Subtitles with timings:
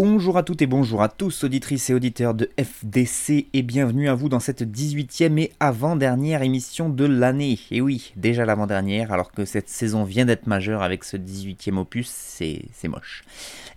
[0.00, 4.14] Bonjour à toutes et bonjour à tous, auditrices et auditeurs de FDC, et bienvenue à
[4.14, 7.58] vous dans cette 18e et avant-dernière émission de l'année.
[7.72, 12.08] Et oui, déjà l'avant-dernière, alors que cette saison vient d'être majeure avec ce 18e opus,
[12.08, 13.24] c'est c'est moche.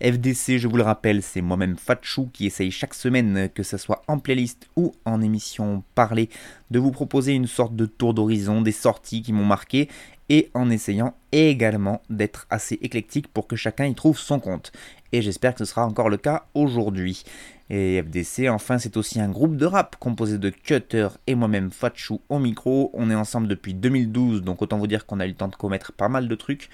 [0.01, 4.03] FDC, je vous le rappelle, c'est moi-même Fatchou qui essaye chaque semaine, que ce soit
[4.07, 6.29] en playlist ou en émission parlée,
[6.71, 9.89] de vous proposer une sorte de tour d'horizon des sorties qui m'ont marqué
[10.31, 14.71] et en essayant également d'être assez éclectique pour que chacun y trouve son compte.
[15.11, 17.25] Et j'espère que ce sera encore le cas aujourd'hui.
[17.69, 22.21] Et FDC, enfin, c'est aussi un groupe de rap composé de Cutter et moi-même Fatchou
[22.29, 22.91] au micro.
[22.93, 25.55] On est ensemble depuis 2012, donc autant vous dire qu'on a eu le temps de
[25.55, 26.69] commettre pas mal de trucs.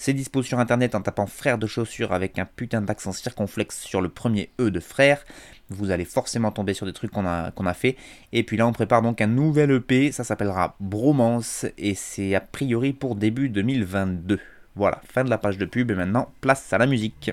[0.00, 4.00] C'est dispo sur internet en tapant frère de chaussures avec un putain d'accent circonflexe sur
[4.00, 5.24] le premier E de frère.
[5.70, 7.96] Vous allez forcément tomber sur des trucs qu'on a, qu'on fait.
[8.32, 12.40] Et puis là, on prépare donc un nouvel EP, ça s'appellera Bromance et c'est a
[12.40, 14.38] priori pour début 2022.
[14.76, 17.32] Voilà, fin de la page de pub et maintenant, place à la musique.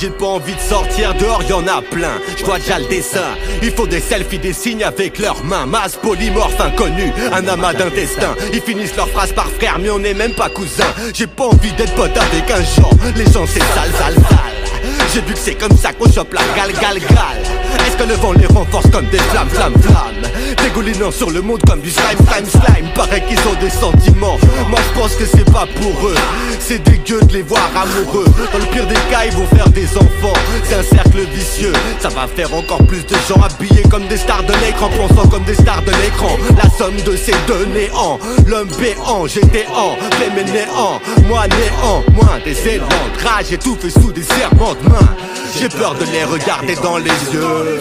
[0.00, 2.20] J'ai pas envie de sortir dehors, y en a plein.
[2.36, 3.34] Je vois déjà le dessin.
[3.62, 5.66] Il faut des selfies, des signes avec leurs mains.
[5.66, 8.36] Masse polymorphe inconnu, un amas d'intestin.
[8.52, 10.94] Ils finissent leurs phrases par frère, mais on n'est même pas cousins.
[11.12, 12.94] J'ai pas envie d'être pote avec un genre.
[13.16, 15.02] Les gens c'est sale, sale, sale.
[15.12, 17.67] J'ai vu que c'est comme ça qu'on chope la gal, gal, gal.
[17.88, 20.20] Est-ce que le vent les renforce comme des flammes, flammes, flammes
[20.62, 22.92] Dégoulinant sur le monde comme du slime, slime, slime.
[22.94, 24.36] Paraît qu'ils ont des sentiments.
[24.68, 26.14] Moi je pense que c'est pas pour eux.
[26.60, 28.26] C'est dégueu de les voir amoureux.
[28.52, 30.38] Dans le pire des cas, ils vont faire des enfants.
[30.64, 31.72] C'est un cercle vicieux.
[31.98, 35.44] Ça va faire encore plus de gens habillés comme des stars de l'écran, pensant comme
[35.44, 36.36] des stars de l'écran.
[36.62, 38.18] La somme de ces deux néants.
[38.46, 39.96] L'homme béant, j'étais en,
[40.36, 41.00] mes néant.
[41.26, 42.86] Moi néant, moins des élans
[43.24, 45.16] rage étouffés sous des serments de main.
[45.58, 47.77] J'ai peur de les regarder dans les yeux.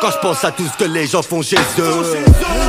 [0.00, 2.04] Quand je pense à tout ce que les gens font chez eux,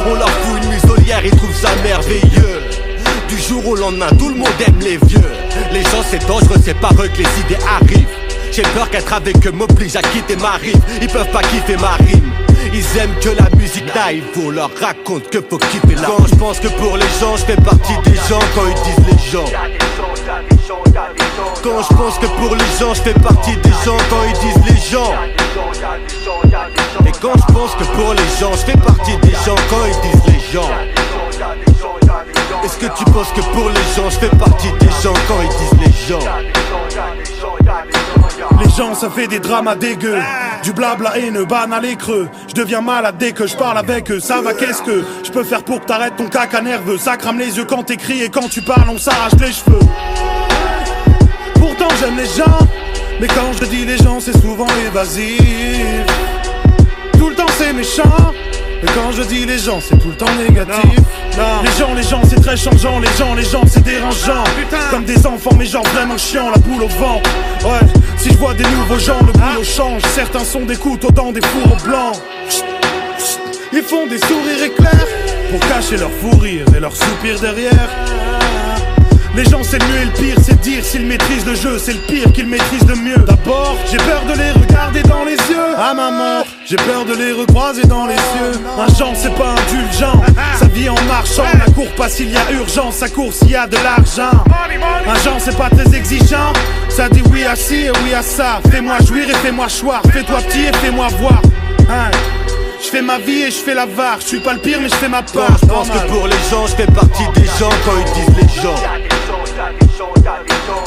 [0.06, 2.62] on leur fout une muselière, ils trouvent ça merveilleux.
[3.28, 5.32] Du jour au lendemain, tout le monde aime les vieux.
[5.72, 8.08] Les gens, c'est dangereux, c'est par eux que les idées arrivent.
[8.52, 10.80] J'ai peur qu'être avec eux m'oblige à quitter ma rive.
[11.02, 12.32] Ils peuvent pas kiffer ma rime.
[12.74, 16.36] Ils aiment que la musique naïve, on leur raconte que faut kiffer la Quand je
[16.36, 19.46] pense que pour les gens, je fais partie des gens quand ils disent les gens.
[21.64, 24.66] Quand je pense que pour les gens, je fais partie des gens quand ils disent
[24.70, 25.14] les gens.
[27.06, 30.10] Et quand je pense que pour les gens, je fais partie des gens quand ils
[30.10, 30.70] disent les gens.
[32.64, 35.14] Est-ce que tu penses que pour les gens, je fais partie des gens?
[35.28, 36.20] Quand ils disent les gens
[38.60, 40.20] Les gens, ça fait des dramas dégueux.
[40.64, 42.28] Du blabla haineux, banal et creux.
[42.48, 44.20] Je deviens malade dès que je parle avec eux.
[44.20, 46.98] Ça va, qu'est-ce que je peux faire pour que t'arrêtes ton caca nerveux?
[46.98, 49.80] Ça crame les yeux quand t'écris et quand tu parles, on s'arrache les cheveux.
[52.00, 52.60] J'aime les gens.
[53.20, 56.06] Mais quand je dis les gens, c'est souvent évasif.
[57.18, 58.34] Tout le temps, c'est méchant.
[58.84, 61.00] Mais quand je dis les gens, c'est tout le temps négatif.
[61.64, 63.00] Les gens, les gens, c'est très changeant.
[63.00, 64.44] Les gens, les gens, c'est dérangeant.
[64.92, 67.22] Comme des enfants, mais genre vraiment chiant, la boule au vent.
[67.64, 67.88] Ouais,
[68.18, 70.04] si je vois des nouveaux gens, le boulot change.
[70.14, 72.18] Certains sont des couteaux dans des fours blancs.
[73.74, 75.08] Ils font des sourires éclairs
[75.50, 77.90] pour cacher leur fou rire et leur soupir derrière.
[79.38, 81.94] Les gens c'est le mieux et le pire, c'est dire s'ils maîtrisent le jeu, c'est
[81.94, 83.20] le pire qu'ils maîtrisent le mieux.
[83.20, 85.78] D'abord, j'ai peur de les regarder dans les yeux.
[85.78, 88.60] À ma mort, j'ai peur de les recroiser dans les cieux.
[88.80, 90.24] Un genre c'est pas indulgent,
[90.56, 91.44] ça vit en marchant.
[91.54, 94.44] La court pas s'il y a urgence, ça court s'il y a de l'argent.
[95.08, 96.52] Un genre c'est pas très exigeant,
[96.90, 98.60] ça dit oui à ci et oui à ça.
[98.72, 101.44] Fais-moi jouir et fais-moi choir, fais-toi petit et fais-moi voir.
[101.92, 102.10] Hein.
[102.84, 104.90] Je fais ma vie et je fais la var, je suis pas le pire mais
[104.90, 105.58] je fais ma part.
[105.62, 108.62] Je pense que pour les gens, je fais partie des gens quand ils disent les
[108.62, 109.07] gens.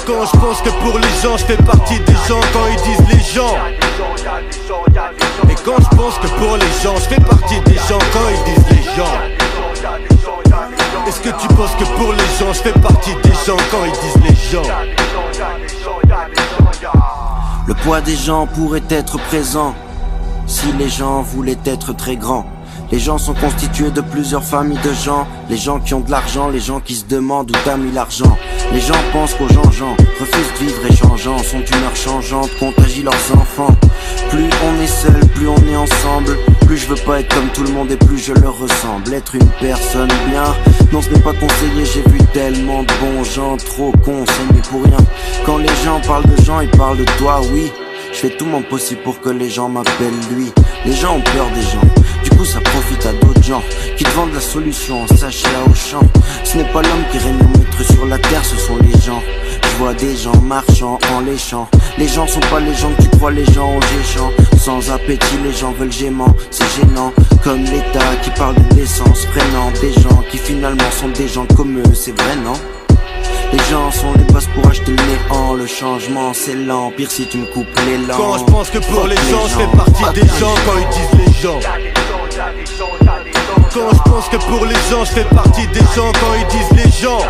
[0.07, 3.09] Quand je pense que pour les gens, je fais partie des gens quand ils disent
[3.09, 3.57] les gens.
[5.49, 8.55] Et quand je pense que pour les gens, je fais partie des gens quand ils
[8.55, 9.15] disent les gens.
[11.07, 13.57] Est-ce que tu penses que pour les gens, je fais partie des gens?
[13.71, 14.63] Quand ils disent les gens
[17.67, 19.75] Le poids des gens pourrait être présent
[20.47, 22.47] si les gens voulaient être très grands.
[22.93, 25.27] Les gens sont constitués de plusieurs familles de gens.
[25.49, 28.37] Les gens qui ont de l'argent, les gens qui se demandent où t'as mis l'argent.
[28.73, 33.05] Les gens pensent qu'aux gens gens refusent de vivre et changeant, sont d'humeur changeante, contagient
[33.05, 33.75] leurs enfants.
[34.31, 36.37] Plus on est seul, plus on est ensemble.
[36.67, 39.15] Plus je veux pas être comme tout le monde et plus je leur ressemble.
[39.15, 40.55] Être une personne bien,
[40.93, 41.85] non ce n'est pas conseillé.
[41.85, 44.99] J'ai vu tellement de bons gens trop consommer pour rien.
[45.47, 47.71] Quand les gens parlent de gens, ils parlent de toi, oui.
[48.13, 50.53] Je fais tout mon possible pour que les gens m'appellent lui.
[50.85, 52.00] Les gens ont peur des gens.
[52.51, 53.63] Ça profite à d'autres gens
[53.97, 56.01] qui te vendent la solution en sachet à champ.
[56.43, 59.23] Ce n'est pas l'homme qui règne maître sur la terre, ce sont les gens.
[59.63, 61.69] Je vois des gens marchant en léchant.
[61.97, 64.33] Les gens sont pas les gens que tu crois, les gens ont géchant.
[64.59, 67.13] Sans appétit, les gens veulent gémant, c'est gênant.
[67.45, 71.79] Comme l'État qui parle de l'essence, prenant des gens qui finalement sont des gens comme
[71.79, 72.55] eux, c'est vrai, non?
[73.53, 77.27] Les gens sont les bases pour acheter le néant Le changement c'est lent, pire si
[77.27, 80.21] tu me coupes les langues Quand je pense que pour les gens, je fais partie
[80.21, 82.00] des gens Quand ils disent les gens
[83.73, 86.11] Quand je pense que pour les gens, je fais partie des gens.
[86.21, 87.21] Quand ils disent les gens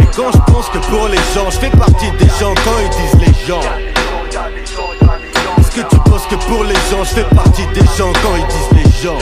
[0.00, 2.54] Et quand je pense que pour les gens, je fais partie des gens.
[2.64, 3.60] Quand ils disent les gens
[5.58, 8.12] Est-ce que tu penses que pour les gens, je fais partie des gens?
[8.22, 9.18] Quand ils disent les gens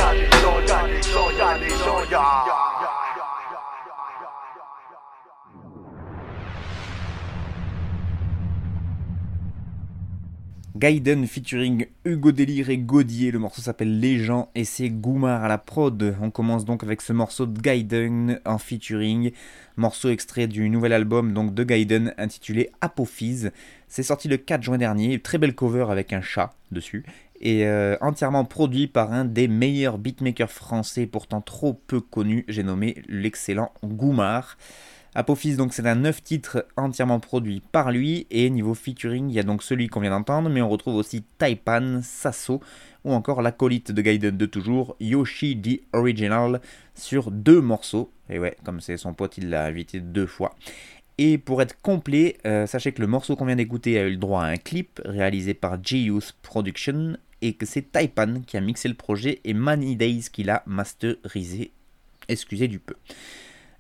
[10.83, 13.31] Gaiden featuring Hugo Délire et Godier.
[13.31, 16.17] Le morceau s'appelle Les gens et c'est Goumar à la prod.
[16.21, 19.31] On commence donc avec ce morceau de Gaiden en featuring.
[19.77, 23.53] Morceau extrait du nouvel album donc de Gaiden intitulé Apophyse.
[23.87, 25.21] C'est sorti le 4 juin dernier.
[25.21, 27.05] Très belle cover avec un chat dessus.
[27.41, 32.45] Et euh, entièrement produit par un des meilleurs beatmakers français pourtant trop peu connu.
[32.49, 34.57] J'ai nommé l'excellent Goumar.
[35.15, 39.39] Apophis, donc c'est un 9 titres entièrement produit par lui, et niveau featuring, il y
[39.39, 42.63] a donc celui qu'on vient d'entendre, mais on retrouve aussi Taipan, Sasso,
[43.05, 46.63] ou encore l'acolyte de Gaiden de toujours, Yoshi the Original,
[46.95, 48.11] sur deux morceaux.
[48.31, 50.55] Et ouais, comme c'est son pote, il l'a invité deux fois.
[51.19, 54.17] Et pour être complet, euh, sachez que le morceau qu'on vient d'écouter a eu le
[54.17, 58.89] droit à un clip réalisé par J-Youth Production, et que c'est Taipan qui a mixé
[58.89, 61.73] le projet et Many Days qui l'a masterisé.
[62.29, 62.95] Excusez du peu.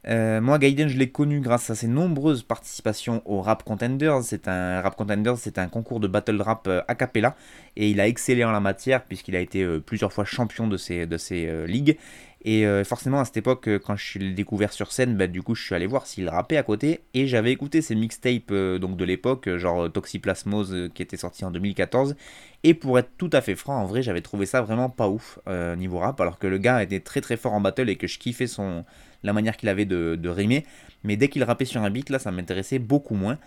[0.08, 4.22] Euh, moi, Gaiden, je l'ai connu grâce à ses nombreuses participations au Rap Contenders.
[4.22, 7.36] C'est un Rap Contenders, c'est un concours de battle rap euh, a cappella
[7.76, 10.76] et il a excellé en la matière puisqu'il a été euh, plusieurs fois champion de
[10.76, 11.98] ces, de ces ligues.
[12.44, 15.62] Et forcément, à cette époque, quand je l'ai découvert sur scène, bah, du coup, je
[15.62, 19.48] suis allé voir s'il rappait à côté et j'avais écouté ses mixtapes donc de l'époque,
[19.56, 22.16] genre Toxiplasmose qui était sorti en 2014.
[22.64, 25.38] Et pour être tout à fait franc, en vrai, j'avais trouvé ça vraiment pas ouf
[25.76, 28.18] niveau rap, alors que le gars était très très fort en battle et que je
[28.18, 28.84] kiffais son
[29.22, 30.64] la manière qu'il avait de, rimer.
[31.04, 33.38] Mais dès qu'il rappait sur un beat, là, ça m'intéressait beaucoup moins.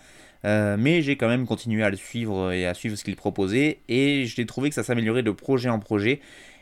[0.44, 3.80] Euh, mais j'ai quand même continué à le suivre et à suivre ce qu'il proposait.
[3.88, 6.20] Et j'ai trouvé que ça s'améliorait de projet en projet.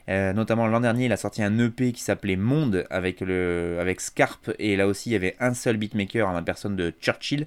[0.09, 4.01] Euh, notamment l'an dernier, il a sorti un EP qui s'appelait Monde avec, le, avec
[4.01, 4.51] Scarpe.
[4.59, 7.47] Et là aussi, il y avait un seul beatmaker en la personne de Churchill.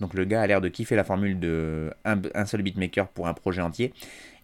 [0.00, 3.34] Donc le gars a l'air de kiffer la formule de un, seul beatmaker pour un
[3.34, 3.92] projet entier.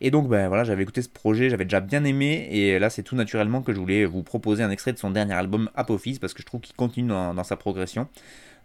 [0.01, 3.05] Et donc ben voilà, j'avais écouté ce projet, j'avais déjà bien aimé, et là c'est
[3.05, 6.35] tout naturellement que je voulais vous proposer un extrait de son dernier album Apophis, parce
[6.35, 8.09] que je trouve qu'il continue dans, sa progression.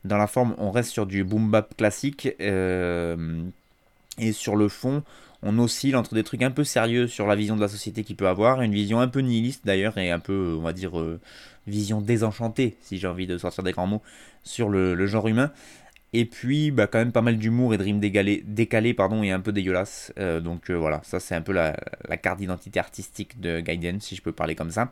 [0.04, 3.44] Dans la forme, on reste sur du boom bap classique, euh,
[4.18, 5.04] et sur le fond,
[5.44, 8.16] on oscille entre des trucs un peu sérieux sur la vision de la société qu'il
[8.16, 11.20] peut avoir, une vision un peu nihiliste d'ailleurs, et un peu, on va dire, euh,
[11.68, 14.02] vision désenchantée, si j'ai envie de sortir des grands mots,
[14.44, 15.52] sur le genre humain.
[16.12, 19.40] Et puis, bah, quand même pas mal d'humour et de rimes décalées, pardon, et un
[19.40, 20.12] peu dégueulasse.
[20.18, 21.76] Euh, donc euh, voilà, ça c'est un peu la,
[22.18, 24.92] carte d'identité artistique de Gaiden, si je peux parler comme ça.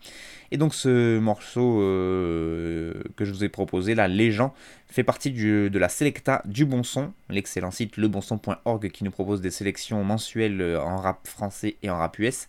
[0.51, 4.53] Et donc ce morceau euh, que je vous ai proposé, là, Les gens,
[4.87, 9.51] fait partie de la Selecta du Bon Son, l'excellent site lebonson.org qui nous propose des
[9.51, 12.47] sélections mensuelles en rap français et en rap US.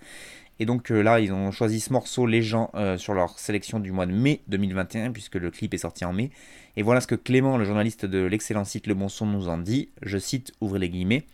[0.60, 4.06] Et donc là, ils ont choisi ce morceau, Les gens, sur leur sélection du mois
[4.06, 6.30] de mai 2021, puisque le clip est sorti en mai.
[6.78, 9.58] Et voilà ce que Clément, le journaliste de l'excellent site Le Bon Son, nous en
[9.58, 9.88] dit.
[10.00, 11.26] Je cite, ouvrez les guillemets.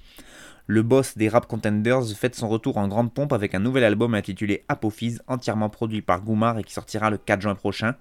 [0.66, 4.14] Le boss des rap contenders fête son retour en grande pompe avec un nouvel album
[4.14, 7.94] intitulé Apophyse, entièrement produit par Goumar et qui sortira le 4 juin prochain.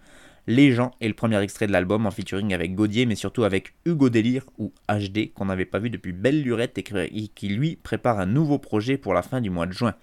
[0.48, 3.74] Les gens est le premier extrait de l'album en featuring avec Gaudier, mais surtout avec
[3.84, 8.22] Hugo Délire ou HD, qu'on n'avait pas vu depuis Belle Lurette et qui lui prépare
[8.22, 9.96] un nouveau projet pour la fin du mois de juin.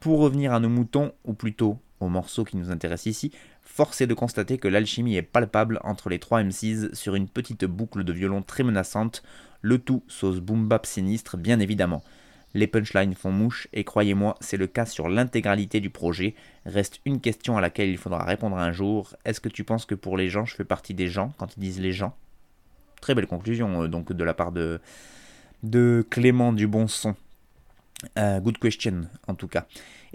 [0.00, 3.30] Pour revenir à nos moutons, ou plutôt au morceau qui nous intéresse ici,
[3.64, 7.64] force est de constater que l'alchimie est palpable entre les trois MCs sur une petite
[7.64, 9.22] boucle de violon très menaçante,
[9.62, 12.04] le tout sauce boom bap sinistre bien évidemment.
[12.54, 16.36] Les punchlines font mouche et croyez-moi, c'est le cas sur l'intégralité du projet.
[16.66, 19.16] Reste une question à laquelle il faudra répondre un jour.
[19.24, 21.60] Est-ce que tu penses que pour les gens, je fais partie des gens quand ils
[21.60, 22.14] disent les gens?
[23.00, 24.80] Très belle conclusion euh, donc de la part de,
[25.64, 27.16] de Clément du bon son.
[28.18, 29.66] Euh, good question, en tout cas.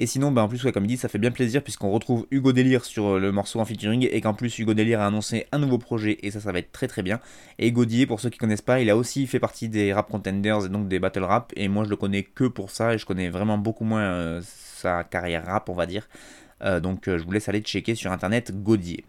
[0.01, 2.53] Et sinon, bah, en plus, comme il dit, ça fait bien plaisir puisqu'on retrouve Hugo
[2.53, 5.59] Délire sur euh, le morceau en featuring et qu'en plus, Hugo Délire a annoncé un
[5.59, 7.19] nouveau projet et ça, ça va être très très bien.
[7.57, 10.65] Et Godier, pour ceux qui connaissent pas, il a aussi fait partie des rap contenders
[10.65, 11.51] et donc des battle rap.
[11.57, 14.41] Et moi, je le connais que pour ça et je connais vraiment beaucoup moins euh,
[14.41, 16.07] sa carrière rap, on va dire.
[16.81, 19.03] donc, je vous laisse aller checker sur internet Godier.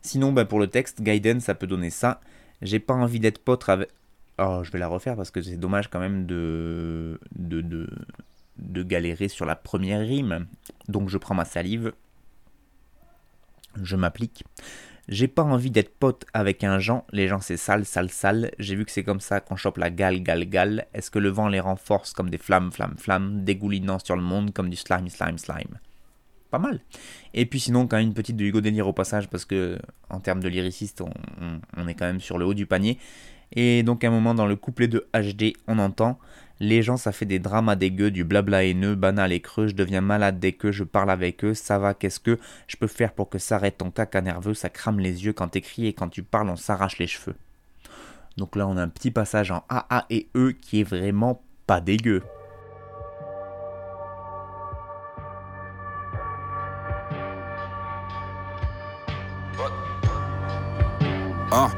[0.00, 2.20] Sinon, bah, pour le texte, Gaiden, ça peut donner ça.
[2.62, 3.88] J'ai pas envie d'être potre avec.
[4.38, 7.88] Oh, je vais la refaire parce que c'est dommage quand même de, de, de,
[8.58, 10.46] de galérer sur la première rime.
[10.88, 11.92] Donc je prends ma salive,
[13.82, 14.44] je m'applique.
[15.08, 18.50] J'ai pas envie d'être pote avec un Jean, les gens c'est sale, sale, sale.
[18.58, 20.86] J'ai vu que c'est comme ça qu'on chope la gale, gale, gale.
[20.94, 24.52] Est-ce que le vent les renforce comme des flammes, flammes, flammes, dégoulinant sur le monde
[24.52, 25.78] comme du slime, slime, slime?
[26.50, 26.80] Pas mal.
[27.34, 29.78] Et puis sinon, quand même une petite de Hugo Délire au passage, parce que
[30.10, 31.10] en termes de lyriciste, on,
[31.76, 32.98] on est quand même sur le haut du panier.
[33.52, 36.18] Et donc à un moment dans le couplet de HD, on entend
[36.58, 39.68] les gens, ça fait des dramas dégueux, du blabla haineux, banal et creux.
[39.68, 41.54] Je deviens malade dès que je parle avec eux.
[41.54, 44.70] Ça va, qu'est-ce que je peux faire pour que ça arrête ton caca nerveux Ça
[44.70, 47.36] crame les yeux quand t'écris et quand tu parles, on s'arrache les cheveux.
[48.36, 51.80] Donc là, on a un petit passage en AA et E qui est vraiment pas
[51.80, 52.22] dégueu.
[61.52, 61.70] Ah.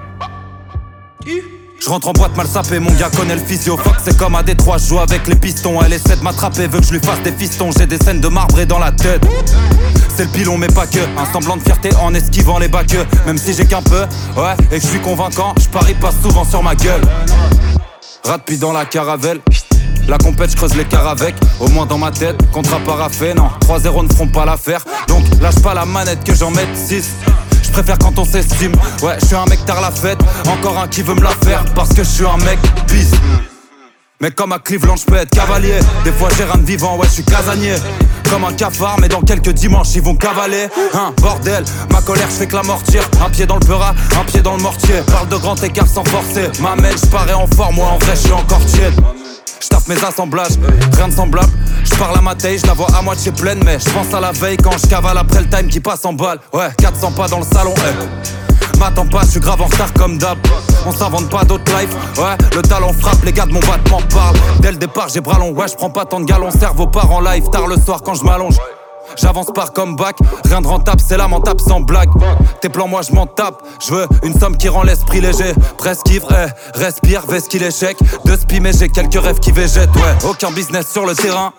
[1.80, 4.42] Je rentre en boîte mal sapé, mon gars connaît le physio Fuck c'est comme à
[4.42, 5.80] Détroit, je joue avec les pistons.
[5.80, 7.70] Elle essaie de m'attraper, veut que je lui fasse des fistons.
[7.76, 9.22] J'ai des scènes de marbre et dans la tête.
[10.16, 10.98] C'est le pilon mais pas que.
[10.98, 14.02] Un semblant de fierté en esquivant les bacs Même si j'ai qu'un peu,
[14.36, 17.02] ouais, et que je suis convaincant Je parie pas souvent sur ma gueule.
[18.24, 19.40] Rat puis dans la caravelle.
[20.08, 24.04] La compète, je creuse les avec, au moins dans ma tête, contrat paraffé, non, 3-0
[24.04, 27.10] ne feront pas l'affaire, donc lâche pas la manette que j'en mette 6
[27.68, 28.72] je préfère quand on s'estime.
[29.02, 30.18] Ouais, je suis un mec tard la fête.
[30.48, 32.58] Encore un qui veut me la faire parce que je suis un mec
[32.88, 33.10] bis.
[34.20, 35.78] Mais comme à Cleveland, je peux être cavalier.
[36.04, 37.76] Des fois j'ai rien de vivant, ouais, je suis casanier.
[38.28, 40.68] Comme un cafard, mais dans quelques dimanches ils vont cavaler.
[40.94, 43.04] Hein, bordel, ma colère, je fais que la mortière.
[43.24, 45.02] Un pied dans le peura, un pied dans le mortier.
[45.06, 46.50] Parle de grand écart sans forcer.
[46.60, 48.94] Ma mère, je parais en forme, moi en vrai, je suis encore tiède.
[49.60, 50.58] Je mes assemblages,
[50.96, 51.50] rien de semblable.
[51.90, 54.20] Je parle à ma taille, je la vois à moitié pleine, mais je pense à
[54.20, 56.38] la veille quand je cavale après le time qui passe en balle.
[56.52, 58.78] Ouais, 400 pas dans le salon, eh.
[58.78, 60.38] M'attends pas, je suis grave en retard comme d'hab.
[60.86, 64.36] On s'invente pas d'autres life, ouais, le talent frappe, les gars de mon battement parlent.
[64.60, 67.10] Dès le départ, j'ai bras longs, ouais, je prends pas tant de galons, cerveau part
[67.10, 68.56] en live, tard le soir quand je m'allonge.
[69.16, 72.10] J'avance par comeback, rien de rentable, c'est lamentable sans blague.
[72.60, 73.62] Tes plans, moi je m'en tape.
[73.80, 75.52] Je veux une somme qui rend l'esprit léger.
[75.76, 77.96] Presque ivre, eh, respire, veste qu'il échec.
[78.24, 80.28] De spi, mais j'ai quelques rêves qui végètent, ouais.
[80.28, 81.52] Aucun business sur le terrain.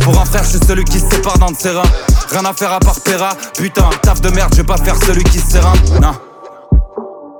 [0.00, 1.70] Pour un frère, je suis celui qui se sépare d'un de ses.
[1.70, 3.30] Rien à faire à part Pera.
[3.56, 5.58] Putain, taf de merde, je vais pas faire celui qui se.
[6.00, 6.12] Non.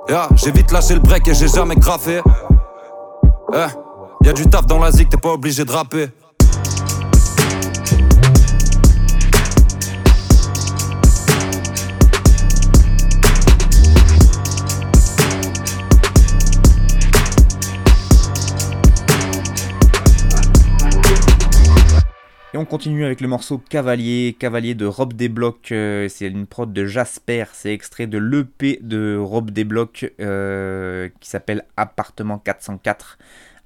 [0.09, 2.21] Yeah, j'ai vite lâché le break et j'ai jamais graffé.
[3.53, 6.07] Eh, y'a du taf dans la zik, t'es pas obligé de rapper.
[22.57, 26.85] On continue avec le morceau Cavalier, Cavalier de Rob Desblocs, euh, c'est une prod de
[26.87, 33.19] Jasper, c'est extrait de l'EP de Rob Desblocs euh, qui s'appelle Appartement 404,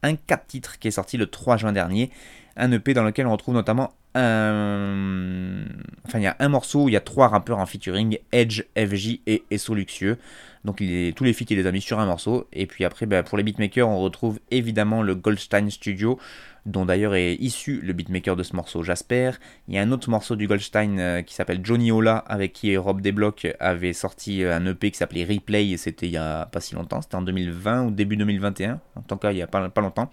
[0.04, 2.12] un 4 titres qui est sorti le 3 juin dernier,
[2.58, 5.64] un EP dans lequel on retrouve notamment un...
[6.06, 8.64] Enfin il y a un morceau où il y a trois rappeurs en featuring, Edge,
[8.78, 10.18] FJ et Esso Luxueux.
[10.66, 10.78] Donc
[11.16, 12.48] tous les feats il les a mis sur un morceau.
[12.52, 16.20] Et puis après ben, pour les beatmakers on retrouve évidemment le Goldstein Studio
[16.66, 19.32] dont d'ailleurs est issu le beatmaker de ce morceau, Jasper.
[19.68, 22.78] Il y a un autre morceau du Goldstein euh, qui s'appelle Johnny Ola, avec qui
[22.78, 26.62] Rob Desblocs avait sorti euh, un EP qui s'appelait Replay, c'était il y a pas
[26.62, 29.70] si longtemps, c'était en 2020 ou début 2021, en tant cas il y a pas,
[29.70, 30.12] pas longtemps.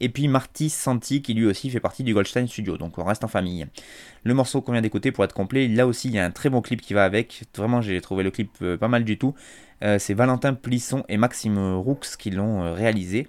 [0.00, 3.24] Et puis Marty Santi, qui lui aussi fait partie du Goldstein Studio, donc on reste
[3.24, 3.66] en famille.
[4.24, 6.48] Le morceau qu'on vient d'écouter, pour être complet, là aussi il y a un très
[6.48, 9.34] bon clip qui va avec, vraiment j'ai trouvé le clip euh, pas mal du tout.
[9.98, 13.26] C'est Valentin Plisson et Maxime Roux qui l'ont réalisé.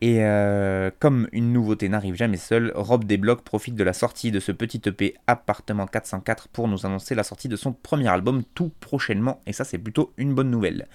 [0.00, 4.38] Et euh, comme une nouveauté n'arrive jamais seule, Rob Desblocs profite de la sortie de
[4.38, 8.70] ce petit EP Appartement 404 pour nous annoncer la sortie de son premier album tout
[8.78, 10.86] prochainement, et ça c'est plutôt une bonne nouvelle.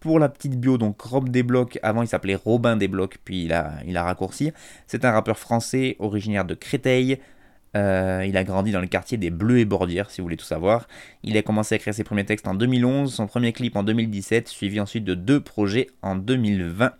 [0.00, 4.02] Pour la petite bio, donc Rob Desblocs, avant il s'appelait Robin Desblocs, puis il a,
[4.02, 4.52] raccourci.
[4.86, 7.20] C'est un rappeur français originaire de Créteil,
[7.74, 10.44] euh, il a grandi dans le quartier des Bleus et Bordières, si vous voulez tout
[10.44, 10.86] savoir.
[11.22, 14.48] Il a commencé à écrire ses premiers textes en 2011, son premier clip en 2017,
[14.48, 16.92] suivi ensuite de deux projets en 2020.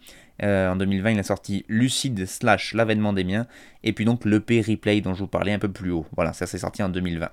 [0.43, 3.47] Euh, en 2020, il a sorti Lucide slash L'avènement des miens,
[3.85, 6.07] et puis donc l'EP Replay dont je vous parlais un peu plus haut.
[6.17, 7.31] Voilà, ça s'est sorti en 2020.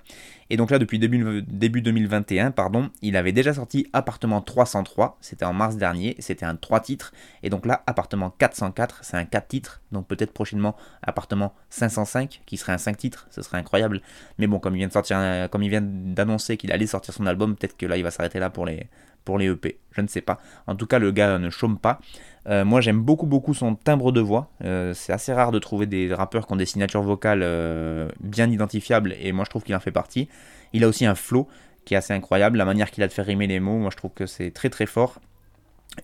[0.52, 5.46] Et donc là, depuis début, début 2021, pardon, il avait déjà sorti Appartement 303, c'était
[5.46, 9.48] en mars dernier, c'était un 3 titres, et donc là, Appartement 404, c'est un 4
[9.48, 14.02] titres, donc peut-être prochainement Appartement 505, qui serait un 5 titres, ce serait incroyable.
[14.38, 17.26] Mais bon, comme il vient de sortir, comme il vient d'annoncer qu'il allait sortir son
[17.26, 18.88] album, peut-être que là, il va s'arrêter là pour les,
[19.24, 19.80] pour les EP.
[19.92, 20.40] Je ne sais pas.
[20.68, 22.00] En tout cas, le gars ne chôme pas.
[22.48, 24.50] Euh, moi, j'aime beaucoup, beaucoup son timbre de voix.
[24.64, 28.50] Euh, c'est assez rare de trouver des rappeurs qui ont des signatures vocales euh, bien
[28.50, 30.28] identifiables, et moi, je trouve qu'il en fait partie.
[30.74, 31.48] Il a aussi un flow
[31.86, 32.58] qui est assez incroyable.
[32.58, 34.70] La manière qu'il a de faire rimer les mots, moi, je trouve que c'est très,
[34.70, 35.20] très fort.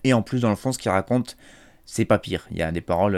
[0.04, 1.36] Et en plus, dans le fond, ce qu'il raconte,
[1.86, 2.46] c'est pas pire.
[2.50, 3.16] Il y a des paroles,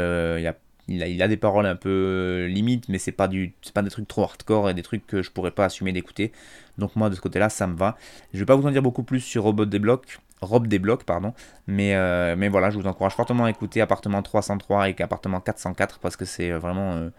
[0.88, 3.28] il, a, des paroles un peu limites, mais c'est pas
[3.62, 6.32] c'est pas des trucs trop hardcore et des trucs que je pourrais pas assumer d'écouter.
[6.78, 7.96] Donc moi, de ce côté-là, ça me va.
[8.32, 10.20] Je vais pas vous en dire beaucoup plus sur Robot Débloque.
[10.42, 11.34] Rob Débloque, pardon.
[11.66, 15.98] Mais, euh, mais voilà, je vous encourage fortement à écouter Appartement 303 et Appartement 404
[15.98, 17.10] parce que c'est euh, vraiment euh,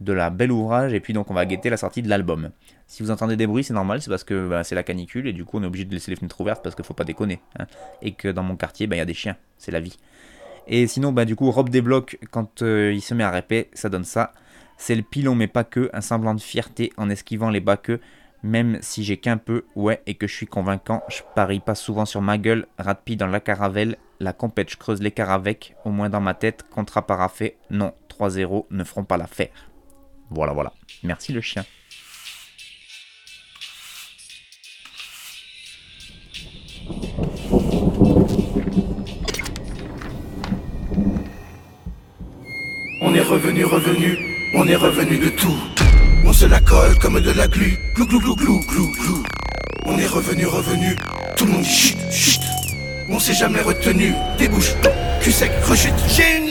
[0.00, 0.92] de la belle ouvrage.
[0.92, 2.50] Et puis donc on va guetter la sortie de l'album.
[2.86, 5.32] Si vous entendez des bruits, c'est normal, c'est parce que bah, c'est la canicule et
[5.32, 7.40] du coup on est obligé de laisser les fenêtres ouvertes parce qu'il faut pas déconner.
[7.58, 7.66] Hein.
[8.02, 9.96] Et que dans mon quartier, bah, il y a des chiens, c'est la vie.
[10.66, 14.04] Et sinon, bah, du coup, Rob débloque quand il se met à répéter, ça donne
[14.04, 14.32] ça.
[14.76, 18.00] C'est le pilon, mais pas que, un semblant de fierté en esquivant les bas que
[18.42, 22.04] même si j'ai qu'un peu, ouais, et que je suis convaincant, je parie pas souvent
[22.04, 26.08] sur ma gueule, rapide dans la caravelle, la compète, je creuse l'écart avec, au moins
[26.08, 29.70] dans ma tête, contrat parafait, non, 3-0 ne feront pas l'affaire.
[30.30, 30.72] Voilà, voilà.
[31.02, 31.64] Merci le chien.
[43.02, 44.18] On est revenu, revenu,
[44.54, 45.89] on est revenu de tout.
[46.30, 47.76] On se la colle comme de la glu.
[47.92, 49.22] Glou glou glou glou glou.
[49.84, 50.96] On est revenu, revenu.
[51.36, 52.40] Tout le monde dit chut, chut.
[53.08, 54.14] On s'est jamais retenu.
[54.38, 54.76] Débouche,
[55.20, 55.92] cul sec, rechute.
[55.96, 56.49] De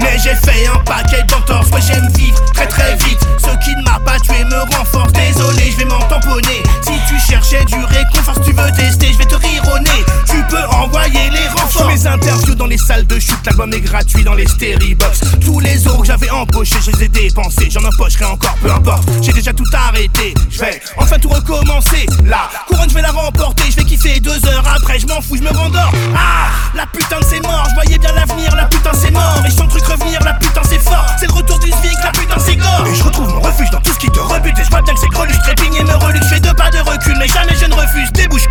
[0.00, 1.68] mais j'ai fait un paquet d'entorses.
[1.70, 3.18] Ouais, j'aime vivre très très vite.
[3.38, 5.12] Ce qui ne m'a pas tué me renforce.
[5.12, 6.62] Désolé, je vais m'en tamponner.
[6.82, 10.04] Si tu cherchais du réconfort, si tu veux tester, je vais te rire au nez.
[10.26, 11.88] Tu peux envoyer les renforts.
[11.88, 13.38] mes interviews dans les salles de chute.
[13.46, 14.46] L'album est gratuit dans les
[14.94, 17.68] box Tous les euros que j'avais empochés, je les ai dépensés.
[17.70, 19.08] J'en empocherai encore, peu importe.
[19.22, 20.34] J'ai déjà tout arrêté.
[20.50, 22.06] Je vais enfin tout recommencer.
[22.24, 23.64] La couronne, je vais la remporter.
[23.70, 24.98] Je vais kiffer deux heures après.
[24.98, 25.92] Je m'en fous, je me rendors.
[26.14, 27.66] Ah, la putain de c'est mort.
[27.70, 28.54] Je voyais bien l'avenir.
[28.56, 29.17] La putain c'est mort.
[29.46, 30.20] Et je truc revenir.
[30.24, 31.06] La putain c'est fort.
[31.18, 31.98] C'est le retour du SVIC.
[32.02, 32.84] La putain c'est gore.
[32.86, 34.58] Et je retrouve mon refuge dans tout ce qui te rebute.
[34.58, 35.38] Et je vois bien que c'est greluche.
[35.40, 36.22] Trépigne et me reluque.
[36.22, 37.16] Je fais deux pas de recul.
[37.18, 38.12] Mais jamais je ne refuse.
[38.12, 38.46] Débouche.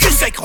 [0.00, 0.39] Cul sec,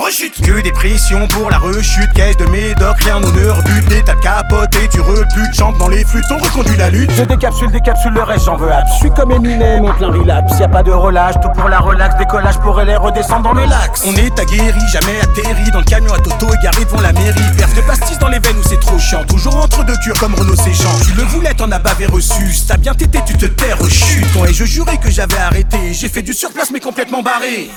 [0.56, 0.64] rechute.
[0.64, 2.12] Des pressions pour la rechute.
[2.14, 2.96] Caisse de médoc.
[3.02, 4.04] Rien nous ne rebute.
[4.04, 4.88] T'as capoté.
[4.90, 5.54] Tu reputes.
[5.54, 6.24] Chante dans les flûtes.
[6.30, 7.10] On reconduit la lutte.
[7.12, 8.46] Je décapsule, décapsule le reste.
[8.46, 8.84] J'en veux ab.
[8.94, 9.82] Je suis comme Eminem.
[9.82, 10.58] Mon plein relapse.
[10.58, 11.34] Y a pas de relâche.
[11.42, 12.16] Tout pour la relax.
[12.16, 13.92] Décollage pour aller redescendre dans le lac.
[14.06, 14.80] On est aguerri.
[14.90, 15.70] Jamais atterri.
[15.72, 17.40] Dans le camion à Toto égaré devant la mairie.
[17.56, 19.24] Perte de pastis dans les veines où c'est trop chiant.
[19.24, 20.90] Toujours entre deux cures comme Renault Séchant.
[21.04, 22.54] Tu le voulais, t'en as bavé reçu.
[22.66, 24.26] T'as bien tété, tu te terres, chute.
[24.48, 25.78] Et je jurais que j'avais arrêté.
[25.92, 27.70] J'ai fait du surplace, mais complètement barré.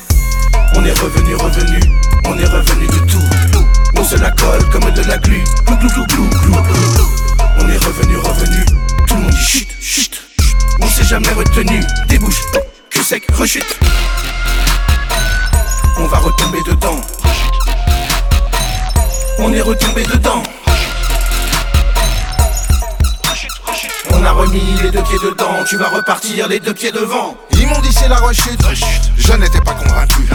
[0.75, 1.79] On est revenu, revenu.
[2.25, 3.65] On est revenu de tout.
[3.97, 5.43] On se la colle comme de la glu.
[5.65, 7.10] Glou, glou, glou, glou, glou.
[7.60, 8.65] On est revenu, revenu.
[9.08, 10.21] Tout le monde dit chut, chut.
[10.82, 11.84] On s'est jamais retenu.
[12.08, 12.41] Débouche,
[12.89, 13.79] que sec, rechute.
[15.97, 17.01] On va retomber dedans.
[19.39, 20.43] On est retombé dedans.
[24.13, 27.36] On a remis les deux pieds dedans, tu vas repartir les deux pieds devant.
[27.52, 28.60] Ils m'ont dit c'est la rechute,
[29.17, 30.28] je n'étais pas convaincu.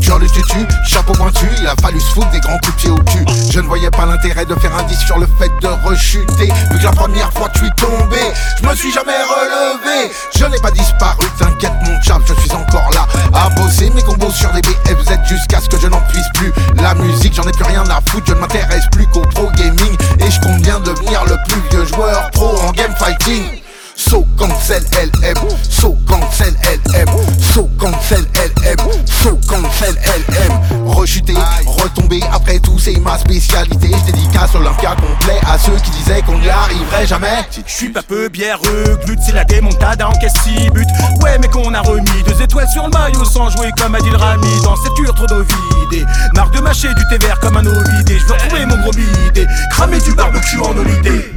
[0.00, 2.90] Genre le tutu, chapeau pointu, il a fallu se foutre des grands coups de pied
[2.90, 3.24] au cul.
[3.50, 6.52] Je ne voyais pas l'intérêt de faire un disque sur le fait de rechuter.
[6.70, 8.18] Vu que la première fois tu es tombé,
[8.60, 10.12] je me suis jamais relevé.
[10.36, 14.30] Je n'ai pas disparu, t'inquiète mon chap, je suis encore là à bosser mes combos
[14.30, 16.52] sur des BFZ jusqu'à ce que je n'en puisse plus.
[16.76, 19.96] La musique, j'en ai plus rien à foutre, je ne m'intéresse plus qu'au pro gaming
[20.18, 23.62] et je compte bien devenir le plus vieux joueur pro en game fighting.
[23.96, 25.36] So cancel LM,
[25.68, 27.06] so cancel LM,
[27.38, 30.86] so cancel LM, so cancel LM.
[30.86, 33.90] Rechuter, retomber, après tout c'est ma spécialité.
[33.90, 37.44] Je dédicace Olympia complet à ceux qui disaient qu'on n'y arriverait jamais.
[37.66, 40.86] Je suis pas peu bièreux, glute c'est la démontada en caisse 6 buts.
[41.22, 44.62] Ouais mais qu'on a remis deux étoiles sur le maillot sans jouer comme Adil Rami
[44.62, 46.06] dans cette cure trop d'eau vidée.
[46.34, 48.18] Marque de mâcher du thé vert comme un ovidé.
[48.18, 51.32] Je veux retrouver mon gros bidé, cramer du barbecue en olidé.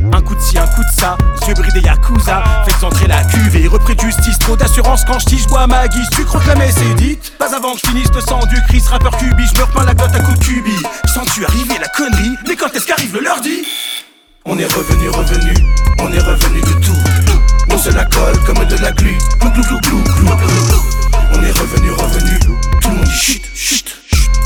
[0.55, 2.43] Un coup de ça, yeux Yakuza.
[2.65, 6.23] Faites entrer la cuvée, repris de justice, trop d'assurance quand je bois ma guise, tu
[6.25, 7.33] crois que la messe est dite?
[7.39, 9.95] Pas avant que je finisse le sang du Chris, rappeur cubi, je me repeins la
[9.95, 10.75] glotte à coup de cubi.
[11.11, 13.65] Sens-tu arriver la connerie Mais quand est-ce qu'arrive le lundi
[14.45, 15.53] On est revenu, revenu,
[15.99, 16.97] on est revenu de tout.
[17.71, 19.17] On se la colle comme de la glu.
[19.41, 19.47] On
[21.43, 22.39] est revenu, revenu,
[22.79, 23.85] tout le monde dit chut, chut.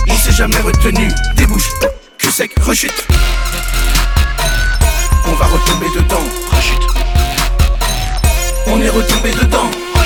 [0.08, 1.70] On s'est jamais retenu, débouche,
[2.18, 3.06] que sec, rechute
[5.30, 6.24] on va retomber dedans.
[6.52, 6.80] Ah, Rachid.
[8.68, 9.97] On est retombé dedans.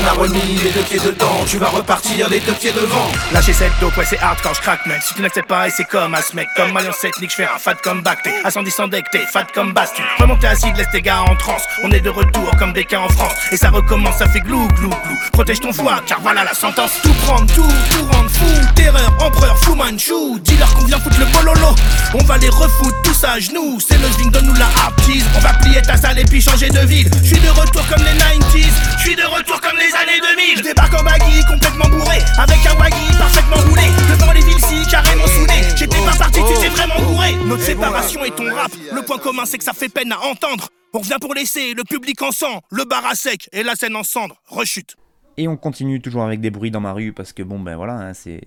[0.00, 3.10] On a remis les deux pieds dedans, tu vas repartir les deux pieds devant.
[3.32, 5.02] Lâcher cette dope, ouais c'est hard quand je craque mec.
[5.02, 7.58] Si tu n'acceptes pas, et c'est comme un mec Comme Alliance ethnique, je fais un
[7.58, 10.54] fat comme back T'es à 110 sans deck, t'es fat comme basse Tu remontes à
[10.54, 11.64] laisse tes gars en transe.
[11.82, 13.34] On est de retour comme des cas en France.
[13.52, 15.18] Et ça recommence, ça fait glou glou glou.
[15.32, 16.92] Protège ton foie, car voilà la sentence.
[17.02, 18.46] Tout prendre, tout, tout rendre fou.
[18.74, 20.38] Terreur, empereur, fou manchou.
[20.42, 21.74] Dis-leur qu'on vient foutre le bololo
[22.14, 23.78] On va les refoutre tous à genoux.
[23.86, 25.24] C'est le swing, donne-nous la haptise.
[25.36, 27.10] On va plier ta salle et puis changer de ville.
[27.22, 30.58] Je suis de retour comme les 90s Je suis de retour comme les années 2000
[30.58, 33.86] Je débarque en baggy, complètement bourré Avec un waggy parfaitement roulé.
[34.10, 37.34] Devant les villes si carrément soudées J'étais pas parti, tu t'es vraiment bourré.
[37.46, 38.72] Notre séparation et ton rap.
[38.92, 40.68] Le point commun c'est que ça fait peine à entendre.
[40.92, 43.96] On revient pour laisser le public en sang Le bar à sec et la scène
[43.96, 44.40] en cendre.
[44.46, 44.96] Rechute.
[45.36, 47.94] Et on continue toujours avec des bruits dans ma rue parce que bon ben voilà,
[47.94, 48.40] hein, c'est,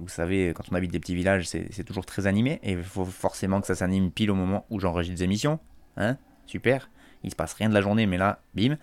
[0.00, 2.82] vous savez, quand on habite des petits villages, c'est, c'est toujours très animé et il
[2.82, 5.58] faut forcément que ça s'anime pile au moment où j'enregistre des émissions.
[5.96, 6.16] Hein
[6.46, 6.88] Super.
[7.24, 8.76] Il se passe rien de la journée, mais là, bim.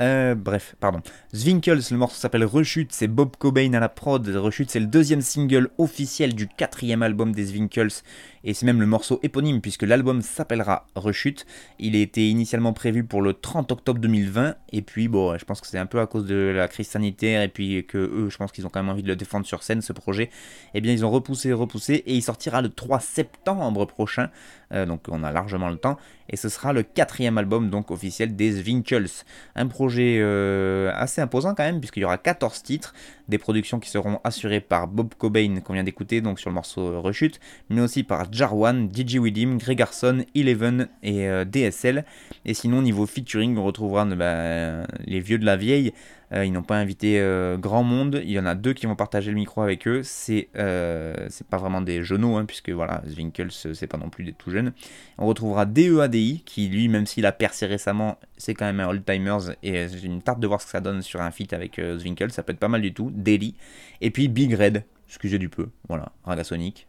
[0.00, 1.00] Euh, bref, pardon.
[1.34, 4.26] Zwinkels, le morceau s'appelle Rechute, c'est Bob Cobain à la prod.
[4.26, 8.02] Rechute, c'est le deuxième single officiel du quatrième album des Zwinkels
[8.44, 11.46] et c'est même le morceau éponyme puisque l'album s'appellera Rechute.
[11.78, 15.66] Il était initialement prévu pour le 30 octobre 2020 et puis bon, je pense que
[15.66, 18.52] c'est un peu à cause de la crise sanitaire et puis que eux, je pense
[18.52, 20.30] qu'ils ont quand même envie de le défendre sur scène ce projet.
[20.74, 24.28] Eh bien, ils ont repoussé, repoussé et il sortira le 3 septembre prochain.
[24.72, 25.96] Euh, donc on a largement le temps
[26.28, 29.10] et ce sera le quatrième album donc officiel des Zwinkels.
[29.54, 32.94] Un projet euh, assez imposant quand même puisqu'il y aura 14 titres,
[33.28, 37.00] des productions qui seront assurées par Bob Cobain qu'on vient d'écouter donc sur le morceau
[37.00, 42.04] Rechute, mais aussi par Jarwan, DJ Widim, Gregarson, Eleven et euh, DSL.
[42.44, 45.92] Et sinon, niveau featuring, on retrouvera bah, les vieux de la vieille.
[46.32, 48.20] Euh, ils n'ont pas invité euh, grand monde.
[48.24, 50.02] Il y en a deux qui vont partager le micro avec eux.
[50.02, 54.32] C'est c'est pas vraiment des genoux, hein, puisque voilà, Zwinkels, c'est pas non plus des
[54.32, 54.72] tout jeunes.
[55.18, 59.54] On retrouvera DEADI, qui lui, même s'il a percé récemment, c'est quand même un old-timers.
[59.62, 62.32] Et j'ai une tarte de voir ce que ça donne sur un feat avec Zwinkels.
[62.32, 63.10] Ça peut être pas mal du tout.
[63.14, 63.54] Daily.
[64.00, 65.68] Et puis Big Red, excusez du peu.
[65.88, 66.86] Voilà, Ragasonic.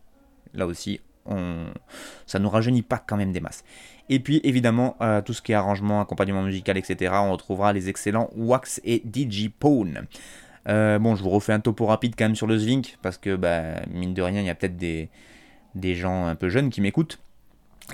[0.54, 1.02] Là aussi,
[2.26, 3.64] ça nous rajeunit pas quand même des masses.
[4.10, 7.90] Et puis évidemment, euh, tout ce qui est arrangement, accompagnement musical, etc., on retrouvera les
[7.90, 10.06] excellents Wax et DJ Pone.
[10.68, 13.36] Euh, bon, je vous refais un topo rapide quand même sur le Zwink, parce que
[13.36, 15.10] bah, mine de rien, il y a peut-être des,
[15.96, 17.20] gens un peu jeunes qui m'écoutent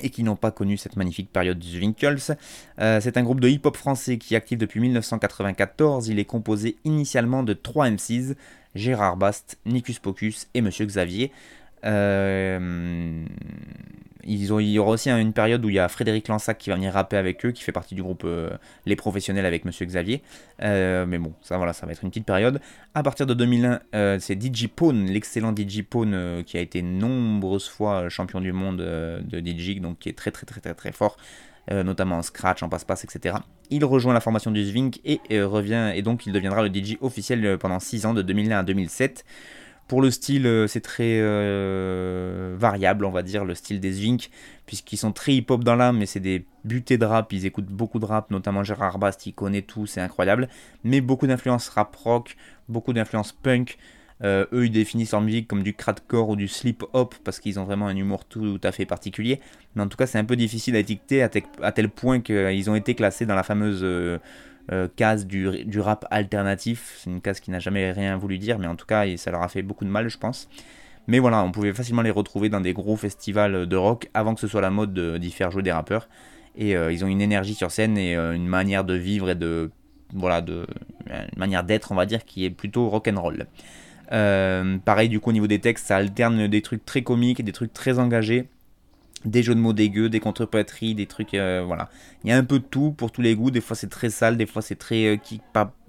[0.01, 2.37] et qui n'ont pas connu cette magnifique période du Zwinkels.
[2.79, 6.07] Euh, c'est un groupe de hip-hop français qui est actif depuis 1994.
[6.07, 8.35] Il est composé initialement de trois MCs,
[8.73, 11.31] Gérard Bast, Nicus Pocus et Monsieur Xavier.
[11.85, 13.25] Euh,
[14.23, 16.69] ils ont, il y aura aussi une période où il y a Frédéric Lansac qui
[16.69, 18.51] va venir rapper avec eux, qui fait partie du groupe euh,
[18.85, 20.21] Les Professionnels avec Monsieur Xavier.
[20.61, 22.61] Euh, mais bon, ça voilà, ça va être une petite période.
[22.93, 28.09] À partir de 2001, c'est DJ Pone, l'excellent DJ Pone, qui a été nombreuses fois
[28.09, 31.17] champion du monde de DJ, donc qui est très très très très très fort.
[31.71, 33.37] notamment en scratch, en passe-passe, etc.
[33.71, 37.57] Il rejoint la formation du Zwink et revient et donc il deviendra le DJ officiel
[37.57, 39.25] pendant 6 ans de 2001 à 2007.
[39.87, 44.29] Pour le style, euh, c'est très euh, variable, on va dire, le style des Zwink,
[44.65, 47.99] puisqu'ils sont très hip-hop dans l'âme, mais c'est des butés de rap, ils écoutent beaucoup
[47.99, 50.47] de rap, notamment Gérard Bast, il connaît tout, c'est incroyable,
[50.85, 52.37] mais beaucoup d'influence rap rock,
[52.69, 53.77] beaucoup d'influence punk.
[54.23, 57.63] Euh, eux, ils définissent leur musique comme du cradcore ou du slip-hop parce qu'ils ont
[57.63, 59.41] vraiment un humour tout, à fait particulier.
[59.75, 61.29] Mais en tout cas, c'est un peu difficile à étiqueter à,
[61.71, 63.83] tel point qu'ils ont été classés dans la fameuse
[64.95, 66.99] case du, rap alternatif.
[66.99, 69.41] C'est une case qui n'a jamais rien voulu dire, mais en tout cas, ça leur
[69.41, 70.47] a fait beaucoup de mal, je pense.
[71.07, 74.39] Mais voilà, on pouvait facilement les retrouver dans des gros festivals de rock avant que
[74.39, 76.07] ce soit la mode d'y faire jouer des rappeurs.
[76.55, 79.35] Et euh, ils ont une énergie sur scène et euh, une manière de vivre et
[79.35, 79.71] de
[80.13, 83.47] voilà une manière d'être, on va dire, qui est plutôt rock and roll.
[84.85, 87.53] pareil, du coup, au niveau des textes, ça alterne des trucs très comiques et des
[87.53, 88.47] trucs très engagés
[89.25, 91.89] des jeux de mots dégueux, des contrepoitrines, des trucs, euh, voilà.
[92.23, 93.51] Il y a un peu de tout pour tous les goûts.
[93.51, 95.17] Des fois c'est très sale, des fois c'est très euh,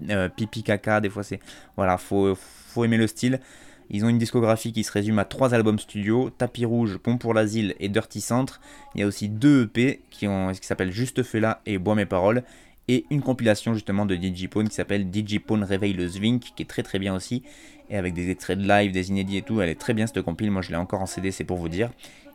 [0.09, 1.39] euh, pipi caca, des fois c'est,
[1.75, 3.39] voilà, faut, faut aimer le style.
[3.89, 7.33] Ils ont une discographie qui se résume à trois albums studio, Tapis Rouge, Pont pour
[7.33, 8.61] l'Asile et Dirty Centre.
[8.95, 12.05] Il y a aussi deux EP qui, ont, qui s'appellent Juste là et Bois mes
[12.05, 12.43] paroles.
[12.87, 16.83] Et une compilation justement de Digipone qui s'appelle Digipone Réveille le Zwink, qui est très
[16.83, 17.43] très bien aussi.
[17.89, 20.21] Et avec des extraits de live, des inédits et tout, elle est très bien cette
[20.21, 20.51] compile.
[20.51, 21.91] Moi je l'ai encore en CD, c'est pour vous dire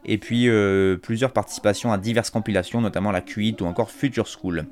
[0.09, 4.65] et puis euh, plusieurs participations à diverses compilations, notamment la QI ou encore Future School.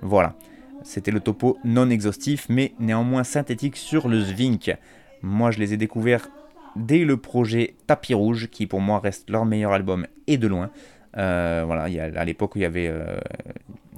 [0.00, 0.34] Voilà,
[0.82, 4.74] c'était le topo non exhaustif, mais néanmoins synthétique sur le Zvink.
[5.20, 6.28] Moi, je les ai découverts
[6.74, 10.70] dès le projet Tapis Rouge, qui pour moi reste leur meilleur album et de loin.
[11.18, 11.82] Euh, voilà,
[12.16, 13.18] à l'époque où il y avait, euh,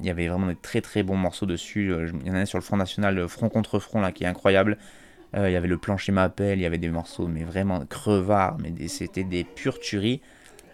[0.01, 1.95] il y avait vraiment des très très bons morceaux dessus.
[2.21, 4.27] Il y en a un sur le Front National, Front contre Front, là, qui est
[4.27, 4.77] incroyable.
[5.37, 8.89] il y avait le plancher m'appelle, il y avait des morceaux, mais vraiment crevards, mais
[8.89, 10.21] c'était des pures tueries.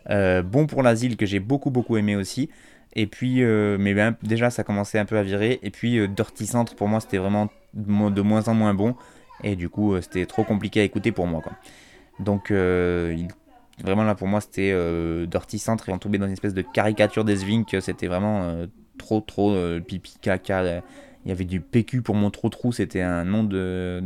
[0.09, 2.49] Euh, bon pour l'asile que j'ai beaucoup beaucoup aimé aussi.
[2.95, 5.61] Et puis, euh, mais ben, déjà, ça commençait un peu à virer.
[5.63, 6.09] Et puis, euh,
[6.45, 8.97] Centre, pour moi, c'était vraiment de moins en moins bon.
[9.45, 11.41] Et du coup, euh, c'était trop compliqué à écouter pour moi.
[11.41, 11.53] Quoi.
[12.19, 14.75] Donc, vraiment, là, pour moi, c'était
[15.27, 15.89] Dirty Centre.
[15.89, 17.77] Et on tombait dans une espèce de caricature des Svink.
[17.81, 18.67] C'était vraiment
[18.99, 20.83] trop, trop pipi, caca.
[21.25, 22.73] Il y avait du PQ pour mon trop trou.
[22.73, 24.03] C'était un nom de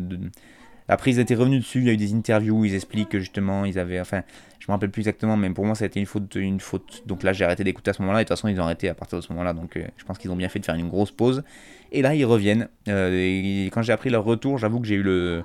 [0.89, 3.19] après, ils étaient revenus dessus, il y a eu des interviews où ils expliquent que
[3.19, 4.01] justement, ils avaient.
[4.01, 4.23] Enfin,
[4.65, 6.35] je me rappelle plus exactement, mais pour moi, ça a été une faute.
[6.37, 7.03] Une faute.
[7.05, 8.89] Donc là, j'ai arrêté d'écouter à ce moment-là, et de toute façon, ils ont arrêté
[8.89, 9.53] à partir de ce moment-là.
[9.53, 11.45] Donc euh, je pense qu'ils ont bien fait de faire une grosse pause.
[11.93, 12.71] Et là, ils reviennent.
[12.89, 15.45] Euh, et quand j'ai appris leur retour, j'avoue que j'ai eu le.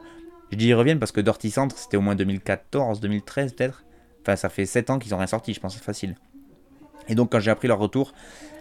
[0.53, 3.83] Je dis ils reviennent parce que Dirty Centre, c'était au moins 2014, 2013 peut-être.
[4.21, 6.15] Enfin, ça fait 7 ans qu'ils ont rien sorti, je pense, c'est facile.
[7.09, 8.13] Et donc, quand j'ai appris leur retour,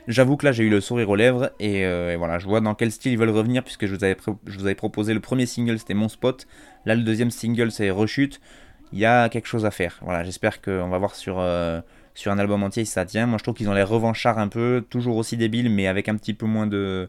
[0.08, 2.74] J'avoue que là j'ai eu le sourire aux lèvres euh, et, voilà, je vois dans
[2.74, 4.16] quel style ils veulent revenir puisque je vous avais,
[4.46, 6.46] je vous avais proposé le premier single c'était Mon Spot,
[6.86, 8.40] là le deuxième single c'est Rechute,
[8.92, 9.98] il y a quelque chose à faire.
[10.02, 11.80] Voilà, j'espère qu'on va voir sur, euh,
[12.26, 13.26] un album entier si ça tient.
[13.26, 16.16] Moi je trouve qu'ils ont l'air revanchards un peu, toujours aussi débiles mais avec un
[16.16, 17.08] petit peu moins de...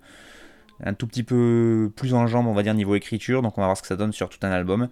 [0.84, 3.68] un tout petit peu plus en jambes on va dire niveau écriture, donc on va
[3.68, 4.89] voir ce que ça donne sur tout un album.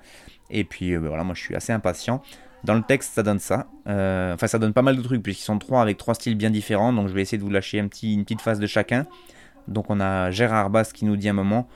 [0.50, 2.23] Et puis euh, ben voilà, moi je suis assez impatient.
[2.63, 3.67] Dans le texte, ça donne ça.
[3.88, 6.50] Euh, enfin, ça donne pas mal de trucs, puisqu'ils sont trois avec trois styles bien
[6.50, 6.91] différents.
[6.91, 9.06] Donc, je vais essayer de vous lâcher un petit, une petite phase de chacun.
[9.67, 11.67] Donc, on a Gérard Bass qui nous dit un moment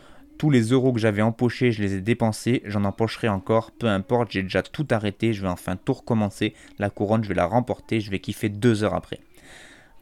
[0.41, 2.63] Tous les euros que j'avais empochés, je les ai dépensés.
[2.65, 3.69] J'en empocherai encore.
[3.69, 5.33] Peu importe, j'ai déjà tout arrêté.
[5.33, 6.55] Je vais enfin tout recommencer.
[6.79, 8.01] La couronne, je vais la remporter.
[8.01, 9.19] Je vais kiffer deux heures après.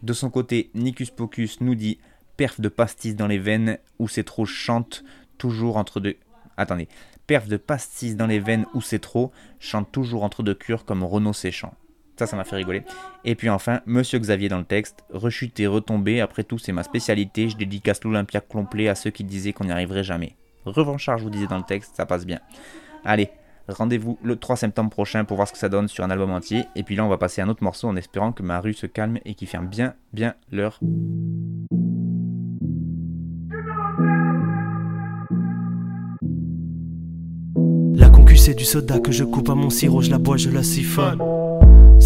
[0.01, 1.99] De son côté, Nicus Pocus nous dit
[2.37, 5.03] Perf de pastis dans les veines, où c'est trop chante,
[5.37, 6.15] toujours entre deux.
[6.55, 6.87] Attendez,
[7.27, 11.03] perf de pastis dans les veines où c'est trop, chante toujours entre deux cures comme
[11.03, 11.73] Renaud Séchant.
[12.19, 12.83] Ça, ça m'a fait rigoler.
[13.23, 17.47] Et puis enfin, Monsieur Xavier dans le texte, rechuter, retomber, après tout c'est ma spécialité,
[17.47, 20.35] je dédicace l'Olympia complet à ceux qui disaient qu'on n'y arriverait jamais.
[20.65, 22.41] Revanchard, je vous disais dans le texte, ça passe bien.
[23.05, 23.29] Allez,
[23.69, 26.65] rendez-vous le 3 septembre prochain pour voir ce que ça donne sur un album entier.
[26.75, 28.73] Et puis là, on va passer à un autre morceau en espérant que ma rue
[28.73, 30.81] se calme et qu'il ferme bien, bien l'heure.
[38.39, 41.19] c'est du soda que je coupe à mon sirop, je la bois, je la siphonne.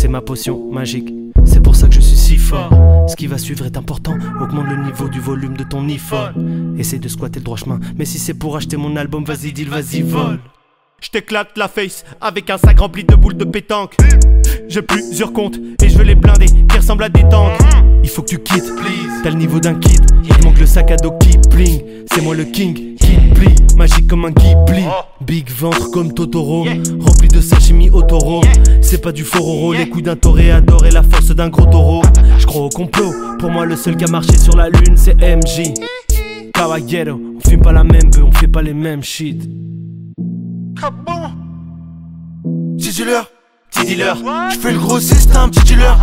[0.03, 1.13] C'est ma potion magique,
[1.45, 2.69] c'est pour ça que je suis si fort.
[3.07, 6.75] Ce qui va suivre est important, augmente le niveau du volume de ton iPhone.
[6.77, 9.63] Essaye de squatter le droit chemin, mais si c'est pour acheter mon album, vas-y, dis
[9.63, 10.41] vas-y, vol.
[10.99, 13.95] Je t'éclate la face avec un sac rempli de boules de pétanque.
[14.67, 17.61] J'ai plusieurs comptes et je veux les blinder qui ressemblent à des tanks.
[18.03, 18.71] Il faut que tu quittes,
[19.23, 20.01] t'as le niveau d'un kid.
[20.23, 21.81] Il manque le sac à dos qui bling.
[22.11, 24.83] C'est moi le king qui plie, magique comme un ghibli.
[25.21, 26.65] Big ventre comme Totoro,
[26.99, 28.03] rempli de sashimi au.
[28.81, 32.01] C'est pas du fororo, les coups d'un toréador et la force d'un gros taureau.
[32.37, 35.15] Je crois au complot, pour moi le seul qui a marché sur la lune c'est
[35.15, 35.73] MJ.
[36.53, 39.49] Caballero, on fume pas la même bœuf, on fait pas les mêmes shit.
[41.05, 41.31] bon?
[42.77, 43.25] Petit dealer,
[43.83, 44.17] petit dealer,
[44.51, 45.97] je fais le gros un petit dealer.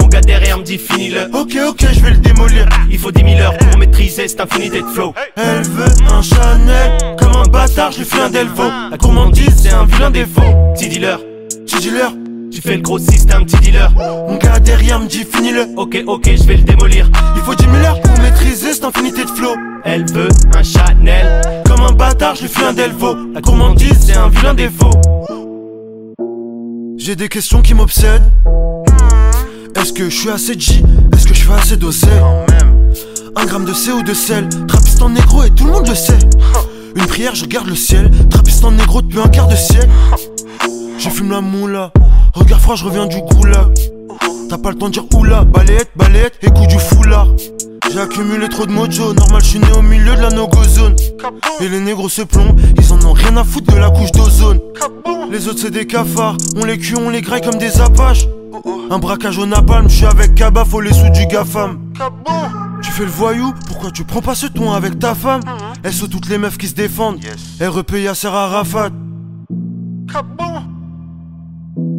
[0.00, 1.24] Mon gars derrière me dit fini le.
[1.34, 2.66] Ok, ok, je vais le démolir.
[2.90, 5.12] Il faut 10 000 heures pour maîtriser cette infinité de flow.
[5.36, 8.64] Elle veut un Chanel, comme un bâtard, je lui fais un Delvo.
[8.90, 10.42] La gourmandise, c'est un vilain défaut.
[10.74, 11.18] Petit dealer,
[11.66, 12.12] petit dealer.
[12.50, 13.90] Tu fais le gros système, petit dealer.
[14.28, 15.66] Mon gars derrière me dit fini le.
[15.76, 17.10] Ok, ok, je vais le démolir.
[17.36, 19.54] Il faut 10 000 heures pour maîtriser cette infinité de flow.
[19.84, 21.42] Elle veut un Chanel.
[21.66, 23.14] Comme un bâtard, je lui fais un Delvo.
[23.34, 24.90] La gourmandise, c'est un vilain défaut.
[26.98, 28.30] J'ai des questions qui m'obsèdent.
[29.74, 30.82] Est-ce que je suis assez G?
[31.12, 32.20] Est-ce que je fais assez d'oseille
[33.36, 34.48] Un gramme de C ou de sel.
[34.66, 36.18] Trappiste en négro et tout le monde le sait.
[36.96, 38.10] Une prière, je regarde le ciel.
[38.30, 39.88] Trappiste en négro depuis un quart de siècle.
[40.98, 41.92] Je fume la moula
[42.36, 43.72] Regarde froid, je reviens du goulag
[44.50, 47.28] T'as pas le temps de dire oula Balayette, balayette et coup du foulard.
[47.90, 50.94] J'ai accumulé trop de mojo, normal je suis né au milieu de la no-go zone
[51.62, 54.60] Et les négros se plombent, ils en ont rien à foutre de la couche d'ozone.
[55.30, 58.26] Les autres c'est des cafards, on les cuit, on les graille comme des apaches.
[58.90, 61.78] Un braquage au napalm, je suis avec Kaba, faut les sous du GAFAM.
[62.82, 65.40] Tu fais le voyou, pourquoi tu prends pas ce ton avec ta femme?
[65.82, 67.18] Elles sont toutes les meufs qui se défendent,
[67.60, 68.90] REP Yasser Arafat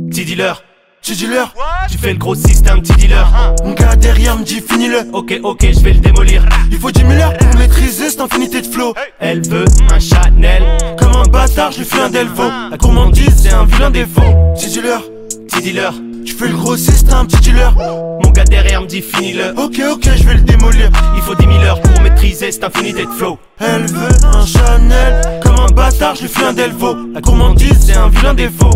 [0.09, 0.63] Petit dealer
[1.01, 1.53] Petit dealer,
[1.89, 3.25] tu fais le gros système, petit dealer.
[3.63, 5.07] Mon gars derrière me dit finis le.
[5.13, 6.43] Ok, ok, je vais le démolir.
[6.71, 8.93] Il faut 10 000 heures pour maîtriser cette infinité de flow.
[9.19, 10.63] Elle veut un Chanel.
[10.97, 12.49] Comme un bâtard, je lui fais un Delvo.
[12.71, 14.21] La gourmandise, c'est un vilain défaut.
[14.55, 15.01] Petit dealer,
[15.47, 15.93] petit dealer.
[16.25, 17.73] Tu fais le gros système, petit dealer.
[17.75, 19.51] Mon gars derrière me dit finis le.
[19.51, 20.89] Ok, ok, je vais le démolir.
[21.15, 23.37] Il faut 10 000 heures pour maîtriser cette infinité de flow.
[23.59, 25.39] Elle veut un Chanel.
[25.41, 26.95] Comme un bâtard, je lui fais un Delvo.
[27.13, 28.71] La gourmandise, c'est un vilain défaut.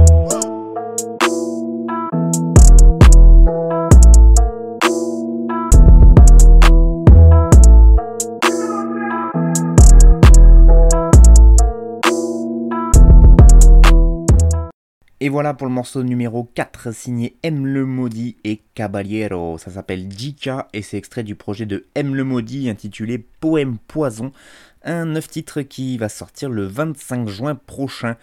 [15.23, 19.59] Et voilà pour le morceau numéro 4 signé M le Maudit et Caballero.
[19.59, 24.31] Ça s'appelle Jika et c'est extrait du projet de M le Maudit intitulé Poème Poison,
[24.83, 28.15] un neuf titres qui va sortir le 25 juin prochain.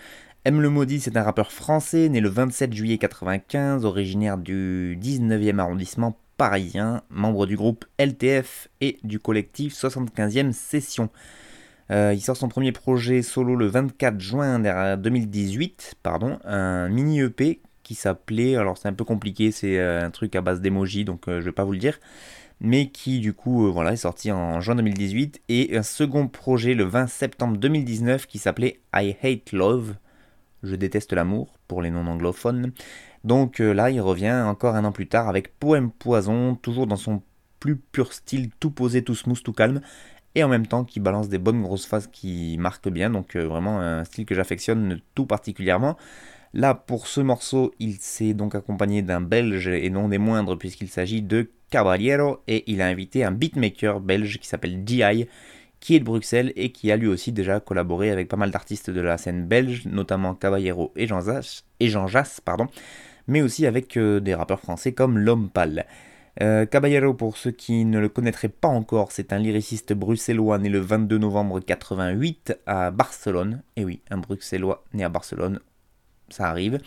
[0.45, 5.61] M le Maudit, c'est un rappeur français né le 27 juillet 95, originaire du 19e
[5.61, 11.11] arrondissement parisien, membre du groupe LTF et du collectif 75e Session.
[11.91, 14.59] Euh, il sort son premier projet solo le 24 juin
[14.97, 20.11] 2018, pardon, un mini EP qui s'appelait, alors c'est un peu compliqué, c'est euh, un
[20.11, 21.99] truc à base d'emoji, donc euh, je vais pas vous le dire,
[22.61, 26.85] mais qui du coup voilà, est sorti en juin 2018, et un second projet le
[26.85, 29.95] 20 septembre 2019 qui s'appelait I Hate Love,
[30.63, 32.73] je déteste l'amour pour les non-anglophones.
[33.25, 37.23] Donc là, il revient encore un an plus tard avec Poème Poison, toujours dans son
[37.61, 39.81] plus pur style, tout posé, tout smooth, tout calme,
[40.39, 43.47] et en même temps qui balance des bonnes grosses phases qui marquent bien, donc euh,
[43.47, 45.97] vraiment un style que j'affectionne tout particulièrement.
[46.55, 50.89] Là, pour ce morceau, il s'est donc accompagné d'un belge et non des moindres puisqu'il
[50.89, 55.27] s'agit de Caballero et il a invité un beatmaker belge qui s'appelle DI
[55.81, 58.91] qui est de Bruxelles et qui a lui aussi déjà collaboré avec pas mal d'artistes
[58.91, 62.41] de la scène belge, notamment Caballero et Jean, Jass,
[63.27, 65.85] mais aussi avec euh, des rappeurs français comme L'Homme Pâle.
[66.41, 70.69] Euh, Caballero, pour ceux qui ne le connaîtraient pas encore, c'est un lyriciste bruxellois né
[70.69, 73.63] le 22 novembre 88 à Barcelone.
[73.77, 75.59] Et oui, un bruxellois né à Barcelone,
[76.29, 76.79] ça arrive.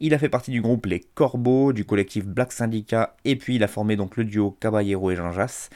[0.00, 3.62] Il a fait partie du groupe Les Corbeaux, du collectif Black Syndicat, et puis il
[3.62, 5.70] a formé donc le duo Caballero et Jean Jass.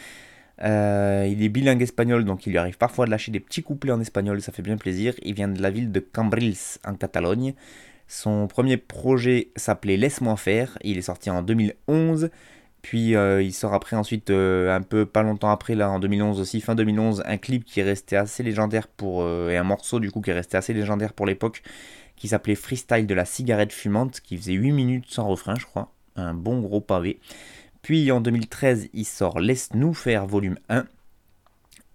[0.62, 3.92] Euh, il est bilingue espagnol, donc il lui arrive parfois de lâcher des petits couplets
[3.92, 5.14] en espagnol, ça fait bien plaisir.
[5.22, 7.54] Il vient de la ville de Cambrils, en Catalogne.
[8.08, 12.30] Son premier projet s'appelait Laisse-moi faire, il est sorti en 2011.
[12.82, 16.40] Puis euh, il sort après ensuite, euh, un peu pas longtemps après, là en 2011
[16.40, 20.00] aussi, fin 2011, un clip qui est resté assez légendaire pour, euh, et un morceau
[20.00, 21.62] du coup qui est resté assez légendaire pour l'époque,
[22.16, 25.92] qui s'appelait Freestyle de la cigarette fumante, qui faisait 8 minutes sans refrain je crois,
[26.16, 27.20] un bon gros pavé.
[27.82, 30.84] Puis en 2013 il sort Laisse-nous faire volume 1,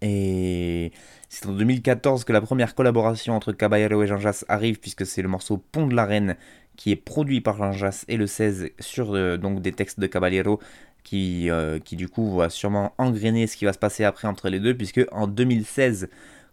[0.01, 0.91] et
[1.27, 5.21] c'est en 2014 que la première collaboration entre Caballero et Jean Jass arrive, puisque c'est
[5.21, 6.37] le morceau Pont de la Reine
[6.77, 10.07] qui est produit par Jean Jass et le 16 sur euh, donc des textes de
[10.07, 10.59] Caballero
[11.03, 14.49] qui, euh, qui du coup va sûrement engrainer ce qui va se passer après entre
[14.49, 16.09] les deux, puisque en 2016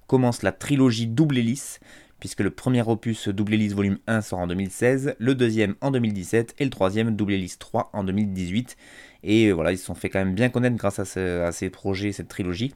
[0.07, 1.81] commence la trilogie Double Hélice,
[2.21, 6.55] puisque le premier opus Double Hélice volume 1 sort en 2016, le deuxième en 2017
[6.59, 8.77] et le troisième Double Hélice 3 en 2018.
[9.25, 12.29] Et voilà, ils se sont fait quand même bien connaître grâce à, ces projets, cette
[12.29, 12.73] trilogie.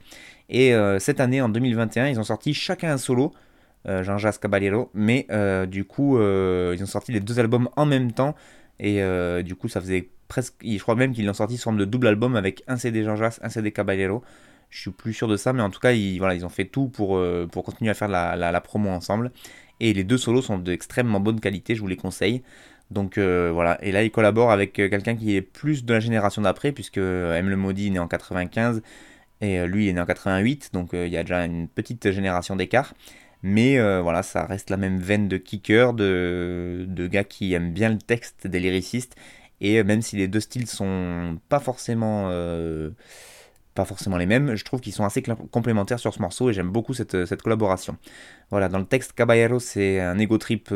[0.49, 3.48] Et euh, cette année, en 2021, ils ont sorti chacun un solo, euh,
[3.85, 8.35] Jean-Jacques Caballero, mais euh, du coup, ils ont sorti les deux albums en même temps.
[8.79, 9.01] Et
[9.43, 10.55] du coup, ça faisait presque.
[10.63, 13.39] Je crois même qu'ils l'ont sorti sous forme de double album avec un CD Jean-Jacques,
[13.41, 14.23] un CD Caballero.
[14.69, 16.65] Je suis plus sûr de ça, mais en tout cas, ils, voilà, ils ont fait
[16.65, 17.19] tout pour,
[17.51, 19.31] pour continuer à faire la, la, promo ensemble.
[19.79, 22.43] Et les deux solos sont d'extrêmement bonne qualité, je vous les conseille.
[22.91, 26.71] Donc voilà, et là il collabore avec quelqu'un qui est plus de la génération d'après,
[26.71, 27.49] puisque M.
[27.49, 28.81] Le Maudit est né en 95,
[29.41, 31.67] et euh, lui, il est né en 88, donc euh, il y a déjà une
[31.67, 32.93] petite génération d'écart.
[33.43, 37.71] Mais euh, voilà, ça reste la même veine de kicker, de, de gars qui aiment
[37.71, 39.15] bien le texte, des lyricistes.
[39.61, 42.29] Et même si les deux styles sont pas forcément,
[43.75, 45.21] pas forcément les mêmes, je trouve qu'ils sont assez
[45.51, 47.97] complémentaires sur ce morceau et j'aime beaucoup cette, cette, collaboration.
[48.51, 50.73] Voilà, dans le texte, Caballero, c'est un ego trip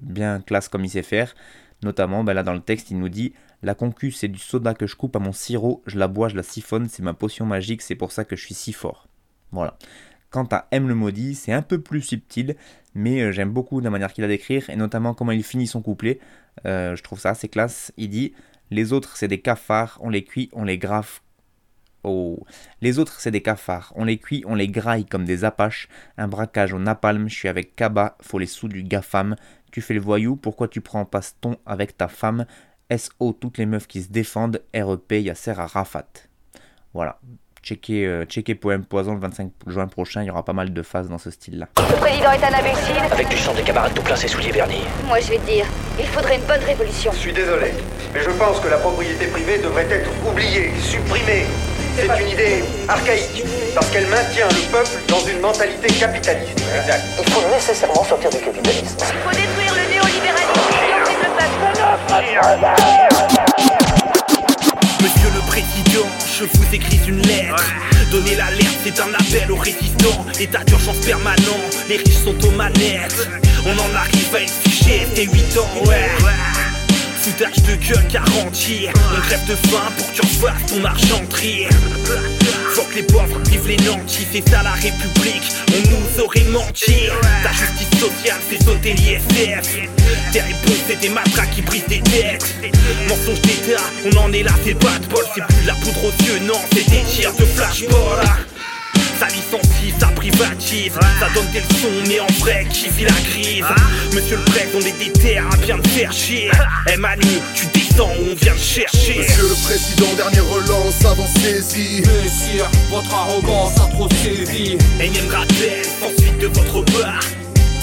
[0.00, 1.34] bien classe comme il sait faire.
[1.82, 4.86] Notamment, ben là dans le texte, il nous dit La concu, c'est du soda que
[4.86, 7.82] je coupe à mon sirop, je la bois, je la siphonne, c'est ma potion magique,
[7.82, 9.06] c'est pour ça que je suis si fort.
[9.52, 9.78] Voilà.
[10.30, 12.56] Quant à M le maudit, c'est un peu plus subtil,
[12.94, 15.80] mais euh, j'aime beaucoup la manière qu'il a d'écrire, et notamment comment il finit son
[15.80, 16.20] couplet.
[16.66, 17.92] Euh, je trouve ça assez classe.
[17.96, 18.34] Il dit
[18.70, 21.20] Les autres, c'est des cafards, on les cuit, on les grave.
[22.04, 22.44] Oh.
[22.80, 25.88] Les autres, c'est des cafards, on les cuit, on les graille comme des apaches.
[26.16, 29.34] Un braquage au napalm, je suis avec Kaba, faut les sous du GAFAM.
[29.72, 32.46] Tu fais le voyou, pourquoi tu prends passe-ton avec ta femme?
[32.96, 34.62] SO, toutes les meufs qui se défendent.
[34.74, 36.08] REP, Yasser à Rafat.
[36.94, 37.18] Voilà.
[37.62, 40.82] Checker, euh, checker Poème Poison le 25 juin prochain, il y aura pas mal de
[40.82, 41.66] phases dans ce style-là.
[41.78, 44.84] Le président est un imbécile Avec du sang de camarades tout plein ses souliers vernis.
[45.06, 45.66] Moi je vais te dire,
[45.98, 47.10] il faudrait une bonne révolution.
[47.12, 47.72] Je suis désolé,
[48.14, 51.46] mais je pense que la propriété privée devrait être oubliée, supprimée.
[51.96, 53.44] C'est une idée archaïque,
[53.74, 56.62] parce qu'elle maintient le peuple dans une mentalité capitaliste.
[56.80, 57.02] Exact.
[57.18, 58.96] Il faut nécessairement sortir du capitalisme.
[59.00, 60.28] Il faut détruire le néolibéralisme
[61.18, 62.18] le
[65.02, 66.06] Monsieur le Président,
[66.38, 67.62] je vous écris une lettre.
[68.12, 70.24] Donnez l'alerte, c'est un appel aux résistants.
[70.38, 73.28] État d'urgence permanent, les riches sont aux manettes.
[73.66, 76.67] On en arrive à être fiché, t'es 8 ans, ouais.
[77.28, 81.66] Foutage de gueule garanti On crève de faim pour que tu refasses ton argenterie
[82.70, 85.52] Faut que les pauvres, vive les nantis, c'est ça la République.
[85.68, 86.94] On nous aurait menti.
[87.44, 89.76] La justice sociale fait sauter l'ISF.
[90.32, 90.56] Terrible,
[90.88, 92.54] c'est des matraques qui brisent des têtes.
[93.08, 95.24] Mensonge d'État, on en est là, c'est pas de bol.
[95.34, 98.24] C'est plus de la poudre aux yeux, non, c'est des tirs de flashball.
[99.18, 103.64] Ça licencie, ça privatise, ça donne des leçons, mais en vrai, qui vit la crise?
[104.14, 106.50] Monsieur le président, on est des terres à bien te faire chier.
[106.92, 109.18] Eh Manu, tu descends on vient te chercher.
[109.18, 112.02] Monsieur le président, dernière relance, avancez-y.
[112.02, 114.78] Messire, votre arrogance a trop sévi.
[115.00, 117.20] Énième rappel, sans suite de votre part.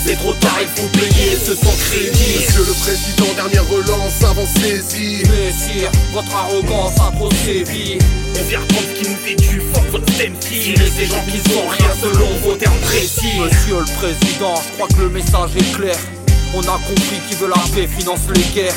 [0.08, 2.38] C'est trop tard, il faut payer ce sans crédit.
[2.38, 5.24] Monsieur le président, dernière relance, avancez-y.
[5.28, 7.97] Messire, votre arrogance a trop sévi.
[8.39, 10.78] On vient reprendre ce qui nous dû, fuck votre MC.
[10.78, 13.39] Mais ces gens qui sont rien selon vos termes précis.
[13.45, 15.97] Monsieur le président, je crois que le message est clair.
[16.53, 18.76] On a compris qui veut la paix finance les guerres.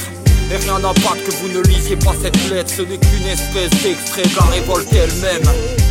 [0.50, 4.22] Et rien n'importe que vous ne lisiez pas cette lettre, ce n'est qu'une espèce d'extrait
[4.22, 5.87] de la révolte elle-même.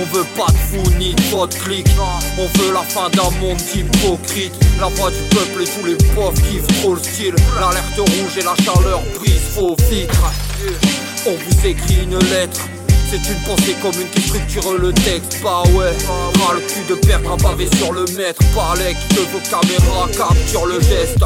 [0.00, 1.86] On veut pas de fou ni de clic
[2.38, 4.54] On veut la fin d'un monde hypocrite.
[4.80, 7.34] La voix du peuple et tous les pauvres kiffent trop le style.
[7.60, 10.32] L'alerte rouge et la chaleur brise faux filtres
[11.26, 12.60] On vous écrit une lettre.
[13.10, 15.92] C'est une pensée commune qui structure le texte, pas ouais
[16.38, 18.40] Ras le cul de perdre un pavé sur le maître.
[18.54, 21.18] Palek que vos caméras capturent le geste.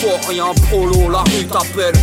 [0.00, 1.94] Faut rien prolo, la rue t'appelle.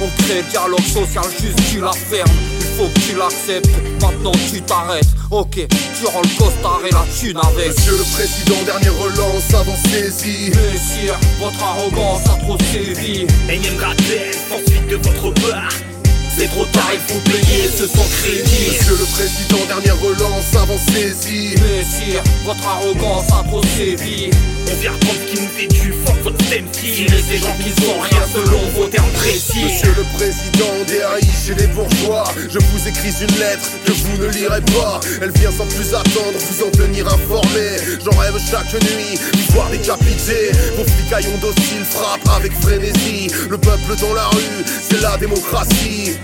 [0.00, 2.30] On crée dialogue social juste tu la fermes
[2.78, 3.68] faut que tu l'acceptes,
[4.00, 5.08] maintenant tu t'arrêtes.
[5.32, 7.76] Ok, tu rends le costard et la thune avec.
[7.76, 13.26] Monsieur le président, dernière relance, avancez-y Messire, votre arrogance a trop sévi.
[13.50, 15.97] Énième rappel, sans suite de votre part.
[16.38, 18.68] C'est trop tard, il faut payer ce sans crédit.
[18.68, 21.58] Monsieur le président, dernière relance, avancez-y.
[21.58, 24.30] Messire, votre arrogance a trop sévi.
[24.70, 27.10] On vient reprendre qui nous est dû, fuck votre MC.
[27.10, 29.64] Mais ces gens qui sont rien selon vos termes précis.
[29.64, 32.32] Monsieur le président, DAI chez les bourgeois.
[32.48, 35.00] Je vous écris une lettre que vous ne lirez pas.
[35.20, 37.82] Elle vient sans plus attendre, vous en tenir informé.
[38.04, 39.18] J'en rêve chaque nuit,
[39.50, 40.52] voir décapité.
[40.76, 43.26] Vos flicaillons dociles frappent avec frénésie.
[43.50, 46.16] Le peuple dans la rue, c'est la démocratie.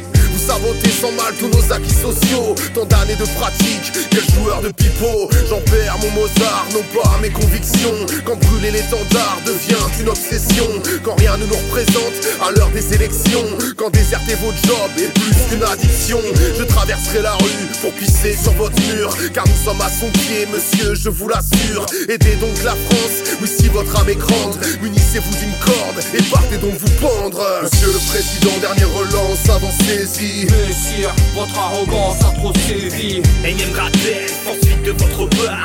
[0.45, 2.55] Vous sabotez sans mal tous nos acquis sociaux.
[2.75, 5.31] Tant d'années de pratique, quel joueur de pipeau.
[5.49, 7.95] J'en perds mon Mozart, non pas mes convictions.
[8.27, 10.67] Quand brûler l'étendard devient une obsession.
[11.03, 12.13] Quand rien ne nous représente
[12.47, 13.47] à l'heure des élections.
[13.79, 16.21] Quand déserter votre job est plus qu'une addiction.
[16.59, 19.17] Je traverserai la rue pour pisser sur votre mur.
[19.33, 21.87] Car nous sommes à son pied, monsieur, je vous l'assure.
[22.11, 24.59] Aidez donc la France, oui si votre âme est grande.
[24.83, 27.41] Munissez-vous d'une corde et partez donc vous pendre.
[27.63, 29.49] Monsieur le Président, dernière relance,
[30.43, 35.65] Messire, votre arrogance a trop sévi Énième rappel, sans suite de votre part.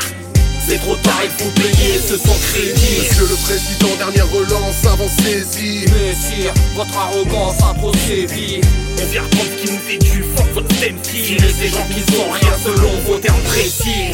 [0.68, 3.00] C'est trop tard, il faut payer ce sans crédit.
[3.00, 8.62] Monsieur le Président, dernière relance, avancez-y Messire, votre arrogance a trop sévi
[9.02, 11.38] On vient reprendre ce qui nous est dû, fuck votre MC.
[11.42, 14.12] Mais ces gens qui sont rien selon vos termes précis.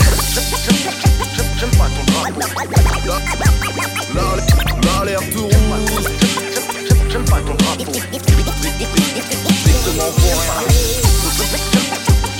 [1.59, 2.39] J'aime pas ton drapeau.
[4.85, 6.34] L'alerte rouge.
[7.15, 7.93] J'aime pas ton drapeau.
[7.93, 8.11] Strictement
[10.11, 10.59] pour rien.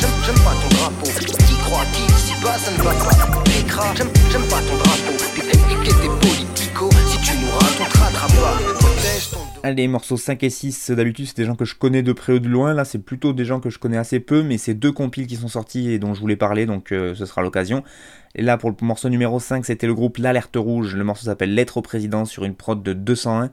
[0.02, 1.10] J'aime j'aime pas ton drapeau.
[1.48, 3.44] Qui croit qui ici bas ça ne va pas.
[3.58, 5.14] Écras, j'aime j'aime pas ton drapeau.
[5.34, 6.92] Puis et tes politicos.
[7.08, 8.60] Si tu nous rates, on te rattrape pas.
[8.74, 12.12] Protège ton Allez, morceaux 5 et 6, d'habitude c'est des gens que je connais de
[12.12, 14.58] près ou de loin, là c'est plutôt des gens que je connais assez peu, mais
[14.60, 17.42] c'est deux compiles qui sont sortis et dont je voulais parler, donc euh, ce sera
[17.42, 17.82] l'occasion.
[18.36, 21.56] Et là pour le morceau numéro 5, c'était le groupe L'Alerte Rouge, le morceau s'appelle
[21.56, 23.50] Lettre au Président sur une prod de 201.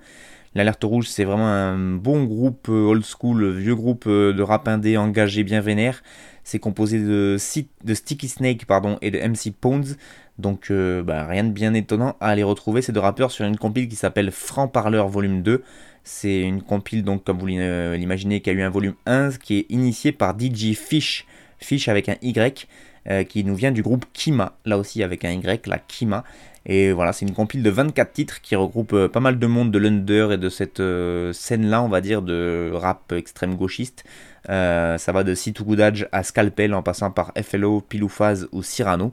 [0.55, 4.69] L'Alerte Rouge c'est vraiment un bon groupe euh, old school, vieux groupe euh, de rap
[4.69, 6.03] indé engagé bien vénère.
[6.45, 9.97] C'est composé de, Sticky Snake pardon, et de MC Pounds.
[10.39, 13.57] Donc euh, bah, rien de bien étonnant à aller retrouver ces deux rappeurs sur une
[13.57, 15.63] compile qui s'appelle Franc Parleur Volume 2.
[16.05, 19.59] C'est une compile, donc comme vous l'im- l'imaginez, qui a eu un volume 1 qui
[19.59, 21.27] est initié par DJ Fish,
[21.59, 22.67] Fish avec un Y,
[23.11, 26.23] euh, qui nous vient du groupe Kima, là aussi avec un Y, la Kima.
[26.67, 29.73] Et voilà, c'est une compile de 24 titres qui regroupe euh, pas mal de monde
[29.73, 34.05] de l'under et de cette euh, scène-là, on va dire, de rap extrême gauchiste.
[34.47, 39.13] Ça va de Situgudaj à Scalpel en passant par FLO, Piloufaz ou Cyrano.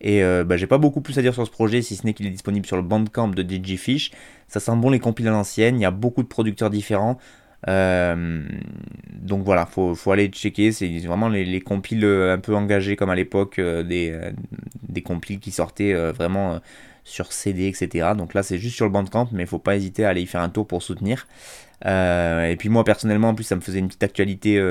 [0.00, 2.26] Et bah, j'ai pas beaucoup plus à dire sur ce projet, si ce n'est qu'il
[2.26, 4.10] est disponible sur le Bandcamp de DJ Fish.
[4.48, 7.18] Ça sent bon les compiles à l'ancienne, il y a beaucoup de producteurs différents.
[7.68, 8.42] Euh,
[9.12, 10.72] donc voilà, faut, faut aller checker.
[10.72, 14.18] C'est vraiment les, les compiles euh, un peu engagés comme à l'époque, euh, des,
[14.88, 16.60] des compiles qui sortaient vraiment
[17.04, 18.10] sur CD, etc.
[18.16, 20.42] Donc là, c'est juste sur le Bandcamp, mais faut pas hésiter à aller y faire
[20.42, 21.26] un tour pour soutenir.
[21.84, 24.62] Et puis moi, personnellement, en plus, ça me faisait une petite actualité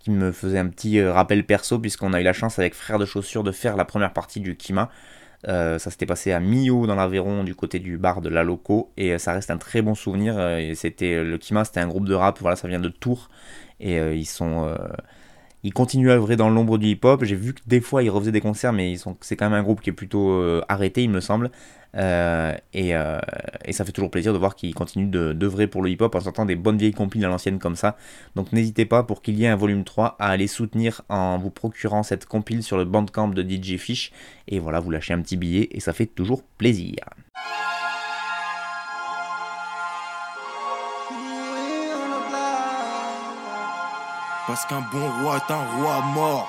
[0.00, 3.06] qui me faisait un petit rappel perso, puisqu'on a eu la chance avec Frères de
[3.06, 4.90] Chaussures de faire la première partie du Kima.
[5.48, 8.90] Euh, ça s'était passé à Millau dans l'Aveyron du côté du bar de la Loco
[8.96, 10.34] et euh, ça reste un très bon souvenir.
[10.38, 13.28] euh, c'était le Kima, c'était un groupe de rap, voilà, ça vient de Tours
[13.78, 14.76] et ils sont euh,
[15.62, 17.24] il continue à œuvrer dans l'ombre du hip-hop.
[17.24, 19.62] J'ai vu que des fois il refaisait des concerts, mais ils c'est quand même un
[19.62, 21.50] groupe qui est plutôt arrêté, il me semble.
[21.96, 23.18] Euh, et, euh,
[23.64, 26.20] et, ça fait toujours plaisir de voir qu'il continue de, d'œuvrer pour le hip-hop en
[26.20, 27.96] sortant des bonnes vieilles compiles à l'ancienne comme ça.
[28.34, 31.50] Donc n'hésitez pas pour qu'il y ait un volume 3 à aller soutenir en vous
[31.50, 34.12] procurant cette compile sur le bandcamp de DJ Fish.
[34.48, 36.96] Et voilà, vous lâchez un petit billet et ça fait toujours plaisir.
[44.46, 46.48] Parce qu'un bon roi est un roi mort.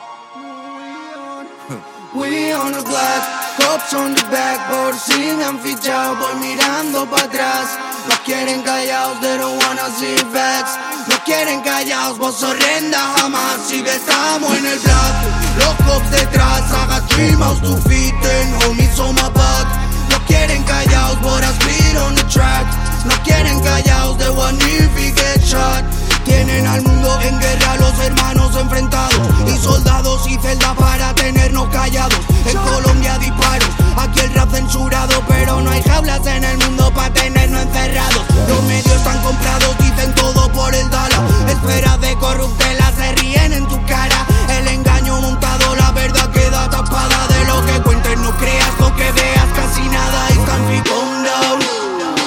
[2.15, 7.67] We on the block, cops on the backboard, sigan fichados, voy mirando para atrás.
[8.07, 10.77] Nos quieren callados, they don't wanna see facts.
[11.09, 13.57] Nos quieren callados, vos horrenda jamás.
[13.67, 15.15] Si estamos en el block,
[15.59, 19.67] los cops detrás, haga three mouse to feet, and homies on my back.
[20.09, 22.65] Nos quieren callados, but I speed on the track.
[23.05, 25.83] Nos quieren callados, they want if we get shot.
[26.27, 32.19] Tienen al mundo en guerra, los hermanos enfrentados Y soldados y celdas para tenernos callados.
[32.45, 37.13] En Colombia disparos, aquí el rap censurado Pero no hay jaulas en el mundo para
[37.13, 38.23] tenernos encerrados.
[38.47, 41.21] Los medios están comprados, dicen todo por el dólar.
[41.47, 44.25] Esperas de corruptela, se ríen en tu cara.
[44.49, 47.27] El engaño montado, la verdad queda tapada.
[47.27, 50.27] De lo que cuentes no creas, lo que veas casi nada.
[50.27, 51.59] To calm down.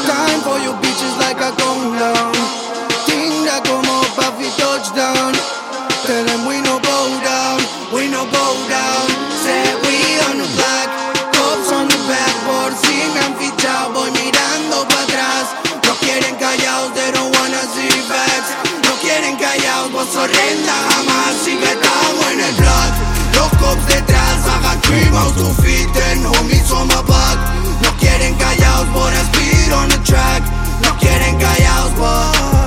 [0.07, 1.53] Time for your bitches like a
[6.11, 7.61] Tell them we no bow down,
[7.93, 9.05] we no bow down.
[9.45, 9.95] Say we
[10.27, 10.89] on the block,
[11.31, 15.45] cops on the backboard Sigan fichados, voy mirando para atrás.
[15.85, 18.51] No quieren callados, they don't wanna see facts.
[18.83, 21.37] No quieren callados, vos horrenda jamás.
[21.45, 22.93] Si que estamos en el block
[23.37, 27.39] Los cops detrás, hagan three mouse to feet And homies on my back.
[27.83, 30.43] No quieren callados, but I speed on the track.
[30.83, 32.60] No quieren callados, boy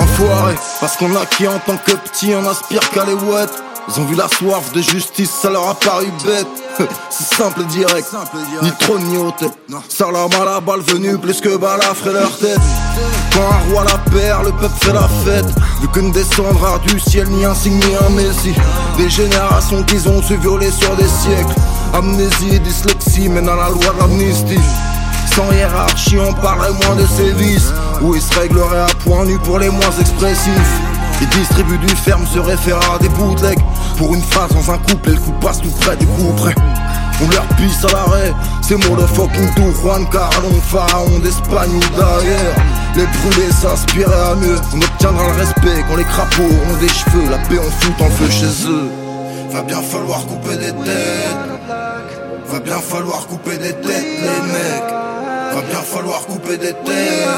[0.00, 3.62] Enfoiré, parce qu'on a qui en tant que petit on aspire qu'à les ouettes.
[3.88, 6.46] Ils ont vu la soif de justice, ça leur a paru bête.
[7.10, 8.06] C'est simple et direct,
[8.62, 9.50] ni trop ni hôtel.
[9.88, 12.60] Ça leur a la balle venue plus que balafrer leur tête.
[13.32, 15.46] Quand un roi la perd, le peuple fait la fête.
[15.80, 18.54] Vu que ne descendra du ciel ni un signe ni un messie.
[18.98, 21.54] Des générations qu'ils ont su violer sur des siècles.
[21.94, 24.60] Amnésie, dyslexie, mène à la loi de l'amnistie.
[25.38, 27.72] Sans hiérarchie, on parlerait moins de sévices.
[28.02, 30.80] Où ils se régleraient à point nu pour les moins expressifs.
[31.20, 33.60] Ils distribuent du ferme, se réfèrent à des bootlegs.
[33.98, 36.56] Pour une phrase dans un couple, le coup passe tout près du coup près.
[37.22, 38.32] On leur pisse à l'arrêt,
[38.62, 42.56] c'est motherfucking tout Juan Carlon, pharaon d'Espagne ou d'ailleurs.
[42.96, 47.30] Les brûlés s'inspiraient à mieux, on obtiendra le respect quand les crapauds auront des cheveux.
[47.30, 48.90] La paix on fout en feu chez eux.
[49.52, 51.38] Va bien falloir couper des têtes.
[52.48, 54.97] Va bien falloir couper des têtes, les mecs.
[55.54, 57.28] Va bien falloir couper des têtes.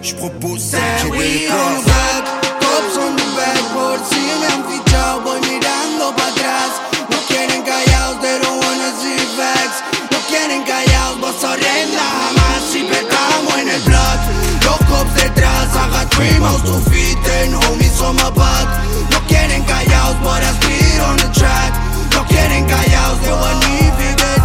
[0.00, 2.24] Je propose que we des on the block,
[2.60, 6.70] cops on the backboard Sigan fichados, voy mirando para atrás.
[7.10, 9.82] No quieren callados, they don't wanna see facts.
[10.12, 14.18] No quieren callados, vos horrenda jamás Si estamos en el block
[14.64, 18.68] Los cops detrás, haga three mouse to feet And homies on my back
[19.10, 21.72] No quieren callados, but I speed on the track.
[22.14, 24.38] No quieren callados, they want me to get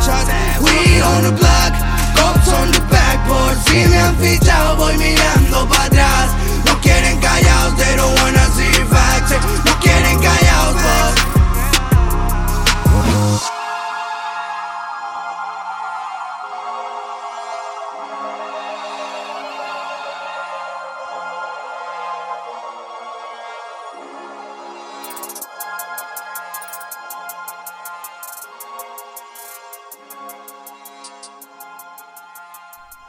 [0.62, 1.53] We on the block
[2.54, 6.30] Cops on the backboard, si me han fichado voy mirando para atrás.
[6.66, 9.73] No quieren callados, they don't wanna see facts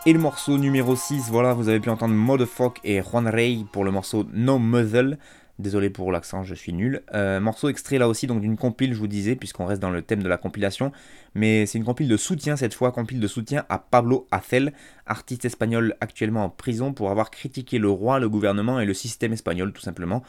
[0.07, 3.85] Et le morceau numéro 6, voilà, vous avez pu entendre Motherfuck et Juan Rey pour
[3.85, 5.17] le morceau No Muzzle.
[5.59, 7.03] Désolé pour l'accent, je suis nul.
[7.15, 10.03] Euh, morceau extrait là aussi donc d'une compile, je vous disais, puisqu'on reste dans le
[10.03, 10.93] thème de la compilation.
[11.35, 14.75] Mais c'est une compile de soutien cette fois, compile de soutien à Pablo Acel,
[15.07, 19.33] artiste espagnol actuellement en prison pour avoir critiqué le roi, le gouvernement et le système
[19.33, 20.23] espagnol tout simplement.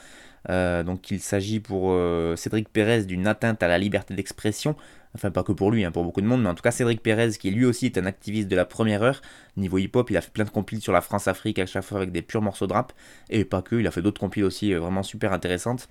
[0.49, 4.77] Euh, donc il s'agit pour euh, Cédric Pérez d'une atteinte à la liberté d'expression,
[5.15, 7.01] enfin pas que pour lui, hein, pour beaucoup de monde, mais en tout cas Cédric
[7.01, 9.21] Pérez qui lui aussi est un activiste de la première heure,
[9.57, 12.11] niveau hip-hop, il a fait plein de compiles sur la France-Afrique à chaque fois avec
[12.11, 12.93] des purs morceaux de rap,
[13.29, 15.89] et pas que, il a fait d'autres compiles aussi euh, vraiment super intéressantes.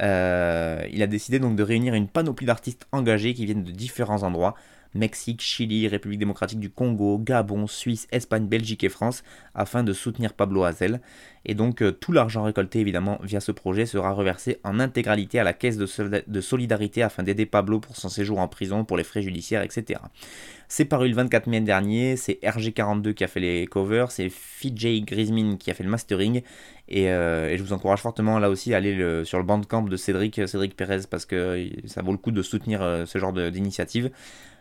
[0.00, 4.22] Euh, il a décidé donc de réunir une panoplie d'artistes engagés qui viennent de différents
[4.22, 4.54] endroits,
[4.96, 9.22] Mexique, Chili, République démocratique du Congo, Gabon, Suisse, Espagne, Belgique et France,
[9.54, 11.00] afin de soutenir Pablo Hazel.
[11.48, 15.44] Et donc euh, tout l'argent récolté évidemment via ce projet sera reversé en intégralité à
[15.44, 19.22] la caisse de, solidarité afin d'aider Pablo pour son séjour en prison, pour les frais
[19.22, 20.00] judiciaires, etc.
[20.68, 25.04] C'est paru le 24 mai dernier, c'est RG42 qui a fait les covers, c'est FJ
[25.04, 26.42] Grismin qui a fait le mastering,
[26.92, 30.48] euh, et, je vous encourage fortement là aussi à aller sur le bandcamp de Cédric,
[30.48, 34.10] Cédric Pérez, parce que ça vaut le coup de soutenir euh, ce genre d'initiative.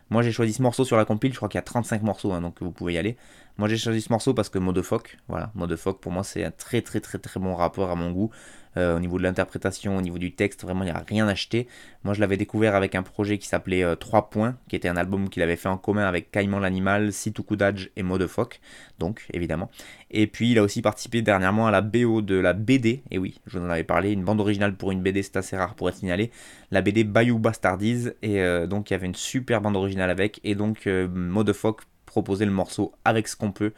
[0.09, 2.31] Moi j'ai choisi ce morceau sur la compile, je crois qu'il y a 35 morceaux,
[2.33, 3.17] hein, donc vous pouvez y aller.
[3.57, 6.81] Moi j'ai choisi ce morceau parce que Modefoc, voilà, Modefoc pour moi c'est un très
[6.81, 8.29] très très très bon rapport à mon goût.
[8.77, 11.65] Euh, au niveau de l'interprétation, au niveau du texte, vraiment il n'y a rien acheté.
[12.03, 14.97] Moi je l'avais découvert avec un projet qui s'appelait 3 euh, points, qui était un
[14.97, 18.59] album qu'il avait fait en commun avec Caïman l'animal, Situkudaj et Modefoc,
[18.99, 19.71] donc évidemment.
[20.11, 23.39] Et puis il a aussi participé dernièrement à la BO de la BD, et oui,
[23.47, 25.87] je vous en avais parlé, une bande originale pour une BD, c'est assez rare pour
[25.87, 26.31] être signalé,
[26.71, 30.41] la BD Bayou Bastardies, et euh, donc il y avait une super bande originale avec,
[30.43, 31.83] et donc Modefoc
[32.15, 33.73] proposait le morceau avec ce qu'on peut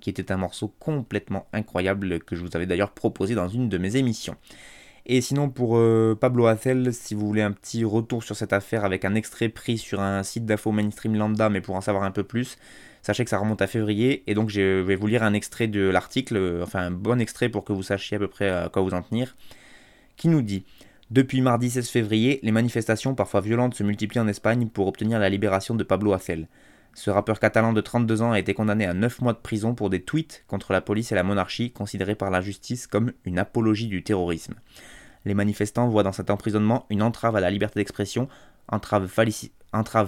[0.00, 3.78] qui était un morceau complètement incroyable que je vous avais d'ailleurs proposé dans une de
[3.78, 4.36] mes émissions.
[5.06, 8.84] Et sinon pour euh, Pablo Hazel, si vous voulez un petit retour sur cette affaire
[8.84, 12.12] avec un extrait pris sur un site d'info mainstream lambda, mais pour en savoir un
[12.12, 12.58] peu plus,
[13.02, 15.80] sachez que ça remonte à février, et donc je vais vous lire un extrait de
[15.80, 18.82] l'article, euh, enfin un bon extrait pour que vous sachiez à peu près à quoi
[18.82, 19.34] vous en tenir,
[20.16, 20.64] qui nous dit
[21.10, 25.28] depuis mardi 16 février, les manifestations parfois violentes se multiplient en Espagne pour obtenir la
[25.28, 26.46] libération de Pablo Hazel.
[26.94, 29.90] Ce rappeur catalan de 32 ans a été condamné à 9 mois de prison pour
[29.90, 33.86] des tweets contre la police et la monarchie considérés par la justice comme une apologie
[33.86, 34.54] du terrorisme.
[35.24, 38.28] Les manifestants voient dans cet emprisonnement une entrave à la liberté d'expression,
[38.68, 39.08] entrave,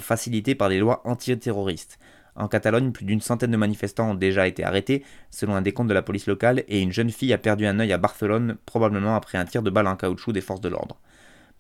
[0.01, 1.99] facilitée par des lois antiterroristes.
[2.35, 5.95] En Catalogne, plus d'une centaine de manifestants ont déjà été arrêtés, selon un décompte de
[5.95, 9.37] la police locale, et une jeune fille a perdu un œil à Barcelone, probablement après
[9.37, 10.97] un tir de balle en caoutchouc des forces de l'ordre.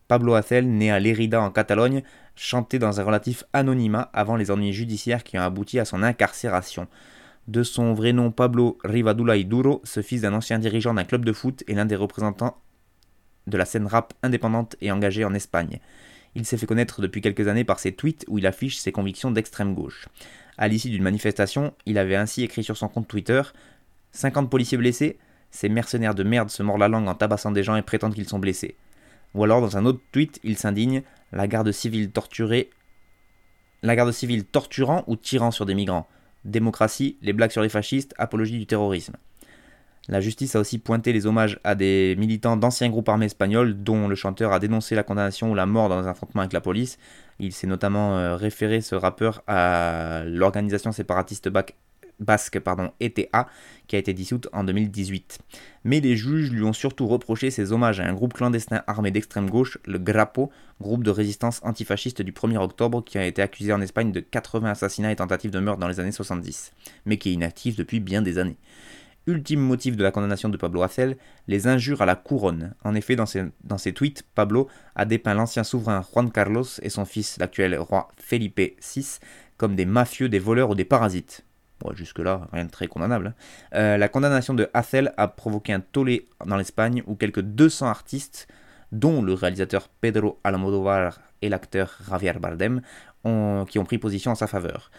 [0.08, 2.02] Pablo Hazel, né à Lérida en Catalogne,
[2.36, 6.86] chantait dans un relatif anonymat avant les ennuis judiciaires qui ont abouti à son incarcération.
[7.48, 11.32] De son vrai nom Pablo Rivadula Duro, ce fils d'un ancien dirigeant d'un club de
[11.32, 12.56] foot et l'un des représentants
[13.46, 15.80] de la scène rap indépendante et engagée en Espagne.
[16.34, 19.30] Il s'est fait connaître depuis quelques années par ses tweets où il affiche ses convictions
[19.30, 20.08] d'extrême gauche.
[20.56, 23.42] À l'issue d'une manifestation, il avait ainsi écrit sur son compte Twitter
[24.12, 25.18] 50 policiers blessés,
[25.50, 28.28] ces mercenaires de merde se mordent la langue en tabassant des gens et prétendent qu'ils
[28.28, 28.76] sont blessés.
[29.34, 31.02] Ou alors, dans un autre tweet, il s'indigne
[31.32, 32.70] la garde civile torturée.
[33.82, 36.08] La garde civile torturant ou tirant sur des migrants.
[36.44, 39.16] Démocratie, les blagues sur les fascistes, apologie du terrorisme.
[40.08, 44.08] La justice a aussi pointé les hommages à des militants d'anciens groupes armés espagnols dont
[44.08, 46.98] le chanteur a dénoncé la condamnation ou la mort dans un affrontement avec la police.
[47.38, 51.48] Il s'est notamment euh, référé, ce rappeur, à l'organisation séparatiste
[52.22, 53.46] basque pardon, ETA,
[53.86, 55.38] qui a été dissoute en 2018.
[55.84, 59.50] Mais les juges lui ont surtout reproché ses hommages à un groupe clandestin armé d'extrême
[59.50, 60.50] gauche, le Grapo,
[60.80, 64.70] groupe de résistance antifasciste du 1er octobre qui a été accusé en Espagne de 80
[64.70, 66.72] assassinats et tentatives de meurtre dans les années 70,
[67.06, 68.56] mais qui est inactif depuis bien des années.
[69.28, 71.16] Ultime motif de la condamnation de Pablo Hasél,
[71.46, 72.74] les injures à la couronne.
[72.82, 73.26] En effet, dans
[73.78, 78.58] ses tweets, Pablo a dépeint l'ancien souverain Juan Carlos et son fils, l'actuel roi Felipe
[78.58, 79.18] VI,
[79.58, 81.44] comme des mafieux, des voleurs ou des parasites
[81.94, 83.28] jusque-là, rien de très condamnable.
[83.28, 83.34] Hein.
[83.74, 88.48] Euh, la condamnation de Hassel a provoqué un tollé dans l'Espagne où quelques 200 artistes,
[88.92, 92.82] dont le réalisateur Pedro Almodóvar et l'acteur Javier Bardem,
[93.24, 94.90] ont pris position en sa faveur.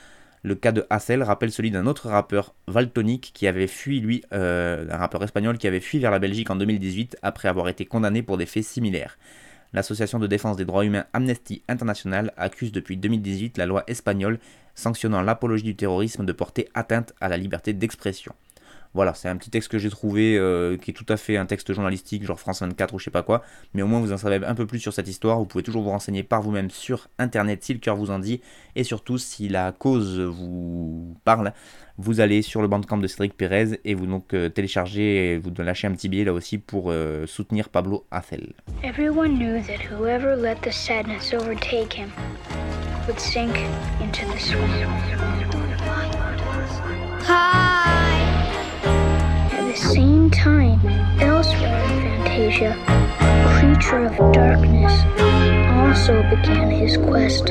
[0.43, 4.85] Le cas de Hassel rappelle celui d'un autre rappeur, Valtonic, qui avait fui, lui, euh,
[4.89, 8.23] un rappeur espagnol qui avait fui vers la Belgique en 2018 après avoir été condamné
[8.23, 9.17] pour des faits similaires.
[9.73, 14.39] L'association de défense des droits humains Amnesty International accuse depuis 2018 la loi espagnole
[14.75, 18.33] sanctionnant l'apologie du terrorisme de porter atteinte à la liberté d'expression.
[18.93, 21.47] Voilà, c'est un petit texte que j'ai trouvé euh, qui est tout à fait un
[21.47, 23.41] texte journalistique, genre France 24 ou je sais pas quoi,
[23.73, 25.39] mais au moins vous en savez un peu plus sur cette histoire.
[25.39, 28.41] Vous pouvez toujours vous renseigner par vous-même sur internet si le cœur vous en dit,
[28.75, 31.53] et surtout si la cause vous parle,
[31.97, 35.51] vous allez sur le bandcamp de Cédric Pérez et vous donc euh, téléchargez et vous
[35.57, 38.53] lâchez un petit billet là aussi pour euh, soutenir Pablo Acel.
[38.83, 42.11] Everyone knew that whoever let the sadness overtake him
[43.07, 43.55] would sink
[44.01, 44.63] into the swamp.
[49.73, 50.85] The same time,
[51.19, 54.93] elsewhere in Fantasia, a creature of darkness
[55.71, 57.49] also began his quest.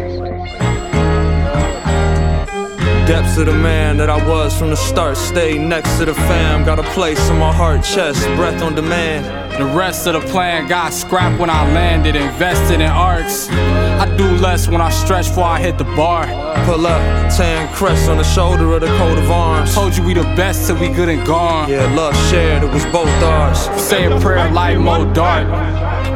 [3.07, 5.17] Depths of the man that I was from the start.
[5.17, 6.65] Stay next to the fam.
[6.65, 9.25] Got a place in my heart, chest, breath on demand.
[9.59, 12.15] The rest of the plan got scrapped when I landed.
[12.15, 13.49] Invested in arcs.
[13.51, 16.27] I do less when I stretch before I hit the bar.
[16.65, 17.03] Pull up,
[17.37, 19.75] tan crest on the shoulder of the coat of arms.
[19.75, 21.69] Told you we the best till we good and gone.
[21.69, 23.59] Yeah, love shared, it was both ours.
[23.83, 25.49] Say a prayer, light more dark.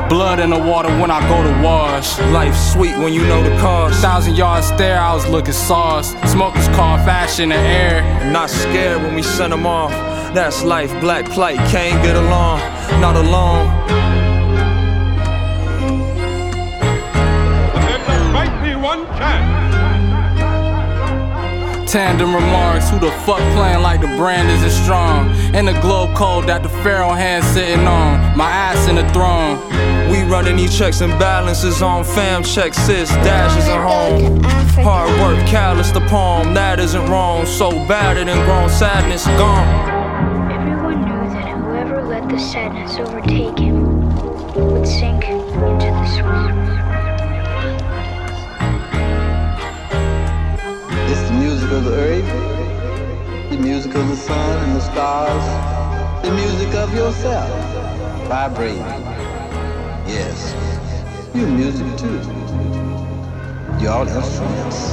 [0.08, 2.18] Blood in the water when I go to wash.
[2.30, 4.00] Life sweet when you know the cost.
[4.00, 6.14] Thousand yards stare, I was looking sauce.
[6.30, 8.32] Smokers call fashion in the air.
[8.32, 9.90] Not scared when we send them off.
[10.32, 12.60] That's life, black plight, can't get along,
[13.00, 13.66] not alone.
[18.32, 19.65] might be one chance.
[21.96, 25.30] Tandem remarks, who the fuck playing like the brand isn't strong?
[25.54, 29.56] And the globe code that the pharaoh hand sitting on, my ass in the throne.
[30.10, 34.42] We running these checks and balances on fam checks, sis, dashes at home.
[34.84, 37.46] Hard work, callous the palm, that isn't wrong.
[37.46, 40.52] So battered and grown, sadness gone.
[40.52, 44.10] Everyone knew that whoever let the sadness overtake him
[44.52, 46.85] would sink into the swamp.
[51.66, 56.94] Music of the earth, the music of the sun and the stars, the music of
[56.94, 57.50] yourself,
[58.28, 58.78] vibrating.
[60.06, 60.54] Yes,
[61.34, 62.20] you're music too.
[63.82, 64.92] You're all instruments.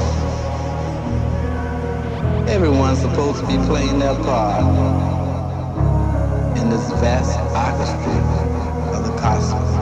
[2.50, 4.64] Everyone's supposed to be playing their part
[6.58, 9.73] in this vast orchestra of the cosmos.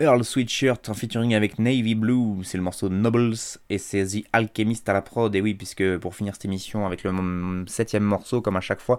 [0.00, 3.34] Earl Sweatshirt en featuring avec Navy Blue, c'est le morceau Nobles
[3.68, 5.34] et c'est The Alchemist à la prod.
[5.36, 8.98] Et oui, puisque pour finir cette émission avec le septième morceau, comme à chaque fois,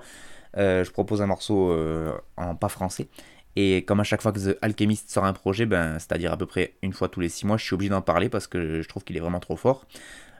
[0.57, 3.07] euh, je propose un morceau euh, en pas français.
[3.55, 6.45] Et comme à chaque fois que The Alchemist sort un projet, ben, c'est-à-dire à peu
[6.45, 8.87] près une fois tous les six mois, je suis obligé d'en parler parce que je
[8.87, 9.87] trouve qu'il est vraiment trop fort.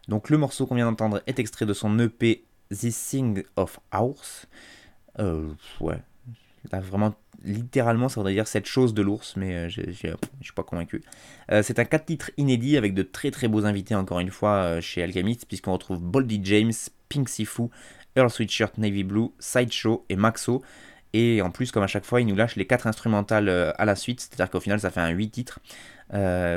[0.08, 4.48] Donc le morceau qu'on vient d'entendre est extrait de son EP This Thing of Ours.
[5.20, 5.50] Euh,
[5.80, 6.02] ouais,
[6.72, 10.64] Là, vraiment, littéralement, ça voudrait dire cette chose de l'ours, mais euh, je suis pas
[10.64, 11.02] convaincu.
[11.52, 14.56] Euh, c'est un 4 titres inédit avec de très très beaux invités, encore une fois,
[14.64, 16.74] euh, chez Alchemist, puisqu'on retrouve Boldy James,
[17.10, 17.64] Pink Sifu,
[18.16, 20.62] Earl Sweatshirt Navy Blue, Sideshow et Maxo.
[21.14, 23.98] Et en plus, comme à chaque fois, il nous lâche les 4 instrumentales à la
[23.98, 25.60] suite, c'est-à-dire qu'au final, ça fait un 8 titres.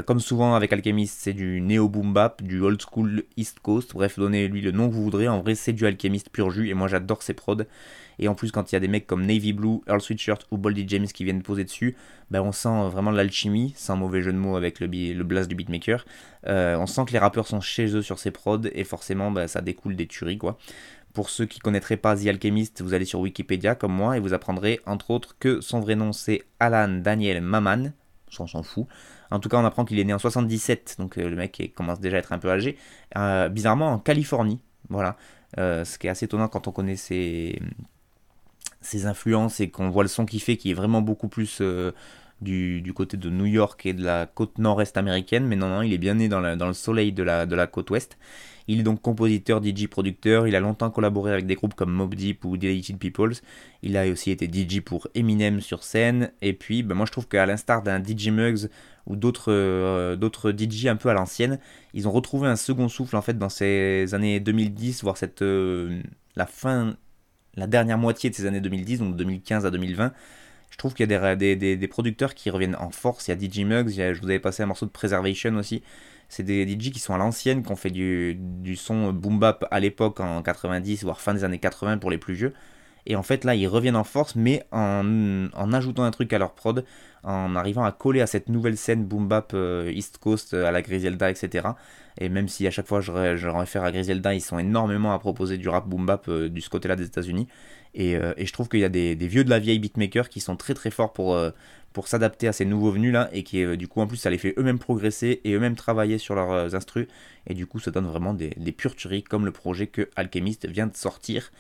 [0.07, 3.95] Comme souvent avec Alchemist, c'est du néo boom bap, du old school East Coast.
[3.95, 5.27] Bref, donnez-lui le nom que vous voudrez.
[5.27, 6.69] En vrai, c'est du Alchemist pur jus.
[6.69, 7.65] Et moi, j'adore ces prods.
[8.19, 10.59] Et en plus, quand il y a des mecs comme Navy Blue, Earl Sweatshirt ou
[10.59, 11.97] Boldy James qui viennent poser dessus,
[12.31, 15.55] ben on sent vraiment l'alchimie, sans mauvais jeu de mots avec le, le blast du
[15.55, 16.05] beatmaker.
[16.47, 19.47] Euh, on sent que les rappeurs sont chez eux sur ces prods et forcément, ben,
[19.47, 20.59] ça découle des tueries quoi.
[21.13, 24.35] Pour ceux qui connaîtraient pas The Alchemist, vous allez sur Wikipédia comme moi et vous
[24.35, 27.93] apprendrez entre autres que son vrai nom c'est Alan Daniel Maman.
[28.41, 28.87] On s'en fout.
[29.31, 32.01] En tout cas, on apprend qu'il est né en 77, donc euh, le mec commence
[32.01, 32.77] déjà à être un peu âgé.
[33.17, 35.17] Euh, bizarrement en Californie, voilà.
[35.57, 37.61] Ce qui est assez étonnant quand on connaît ses,
[38.85, 41.93] ses influences et qu'on voit le son qu'il fait qui est vraiment beaucoup plus euh,
[42.41, 45.83] du, du côté de New York et de la côte nord-est américaine, mais non, non,
[45.83, 48.19] il est bien né dans, la- dans le soleil de la, de la côte ouest.
[48.67, 50.47] Il est donc compositeur, DJ, producteur.
[50.47, 53.35] Il a longtemps collaboré avec des groupes comme Mob Deep ou Deleted Peoples.
[53.83, 56.31] Il a aussi été DJ pour Eminem sur scène.
[56.41, 58.69] Et puis, ben, moi je trouve qu'à l'instar d'un DJ Muggs
[59.07, 60.17] ou d'autres euh,
[60.57, 61.59] DJ un peu à l'ancienne,
[61.93, 66.01] ils ont retrouvé un second souffle en fait dans ces années 2010, voire cette euh,
[66.37, 66.97] la fin,
[67.57, 70.13] la dernière moitié de ces années 2010, donc 2015 à 2020.
[70.71, 73.29] Je trouve qu'il y a des, producteurs qui reviennent en force.
[73.29, 75.83] Il y a DJ Muggs, je vous avais passé un morceau de Preservation aussi.
[76.29, 79.67] C'est des DJ qui sont à l'ancienne, qui ont fait du, du son boom bap
[79.71, 82.55] à l'époque en 90, voire fin des années 80 pour les plus vieux.
[83.07, 86.55] Et en fait, là, ils reviennent en force, mais en, ajoutant un truc à leur
[86.55, 86.85] prod,
[87.23, 90.71] en arrivant à coller à cette nouvelle scène boom bap euh, East Coast euh, à
[90.71, 91.69] la Griselda, etc.
[92.19, 95.19] Et même si à chaque fois je, je réfère à Griselda, ils sont énormément à
[95.19, 97.49] proposer du rap boom bap euh, du ce côté-là des États-Unis.
[97.95, 100.75] Et, je trouve qu'il y a des, vieux de la vieille beatmakers qui sont très
[100.75, 101.39] très forts pour,
[102.07, 103.31] s'adapter à ces nouveaux venus là.
[103.33, 106.35] Et qui, du coup, en plus, ça les fait eux-mêmes progresser et eux-mêmes travailler sur
[106.35, 107.07] leurs instrus.
[107.47, 108.75] Et du coup, ça donne vraiment des, des
[109.23, 111.53] comme le projet que Alchemist vient de sortir.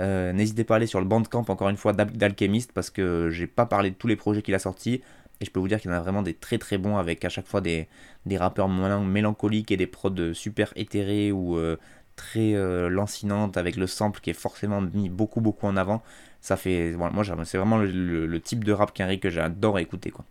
[0.00, 3.30] Euh, N'hésitez pas à aller sur le bandcamp encore une fois d'Al- d'Alchemist parce que
[3.30, 5.02] j'ai pas parlé de tous les projets qu'il a sortis
[5.40, 7.24] et je peux vous dire qu'il y en a vraiment des très très bons avec
[7.24, 7.88] à chaque fois des,
[8.26, 11.76] des rappeurs mélan- mélancoliques et des prods super éthérés ou euh,
[12.16, 16.02] très euh, lancinantes avec le sample qui est forcément mis beaucoup beaucoup en avant.
[16.40, 17.10] Ça fait, moi
[17.44, 20.24] c'est vraiment le type de rap qu'Henry que j'adore écouter quoi.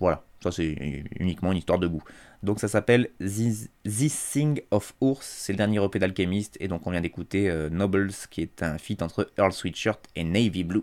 [0.00, 2.02] Voilà, ça c'est uniquement une histoire de goût.
[2.42, 3.70] Donc ça s'appelle This,
[4.32, 8.10] Thing of Ours, c'est le dernier EP d'Alchemist, et donc on vient d'écouter euh, Nobles,
[8.30, 10.82] qui est un feat entre Earl Sweatshirt et Navy Blue.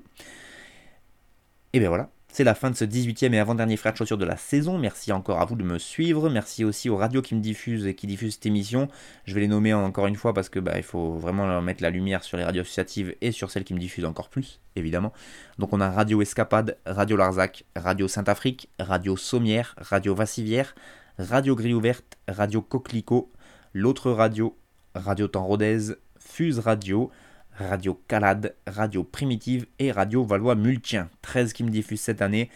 [1.74, 4.26] Et bien voilà, C'est la fin de ce 18e et avant-dernier frère de chaussures de
[4.26, 4.78] la saison.
[4.78, 6.30] Merci encore à vous de me suivre.
[6.30, 8.88] Merci aussi aux radios qui me diffusent et qui diffusent cette émission.
[9.26, 11.90] Je vais les nommer encore une fois parce que bah, il faut vraiment mettre la
[11.90, 15.12] lumière sur les radios associatives et sur celles qui me diffusent encore plus, évidemment.
[15.60, 20.74] Donc on a Radio Escapade, Radio Larzac, Radio Saint-Afrique, Radio Sommière, Radio Vassivière,
[21.20, 23.30] Radio Grille Ouverte, Radio Coquelicot,
[23.74, 24.58] L'autre Radio,
[24.96, 27.12] Radio Temps Rodez, Fuse Radio,
[27.58, 31.10] Radio Calade, Radio Primitive et Radio Valois-Multien.
[31.22, 32.50] 13 qui me diffusent cette année.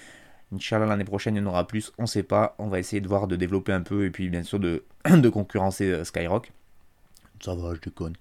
[0.53, 2.55] Inch'Allah, l'année prochaine, il y en aura plus, on sait pas.
[2.57, 5.27] On va essayer de voir, de développer un peu et puis bien sûr de, de
[5.27, 6.53] concurrencer euh, Skyrock.
[7.43, 8.15] Ça va, je déconne.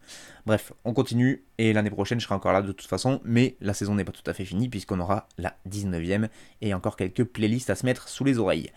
[0.44, 3.74] Bref, on continue et l'année prochaine, je serai encore là de toute façon, mais la
[3.74, 6.28] saison n'est pas tout à fait finie puisqu'on aura la 19e
[6.62, 8.72] et encore quelques playlists à se mettre sous les oreilles.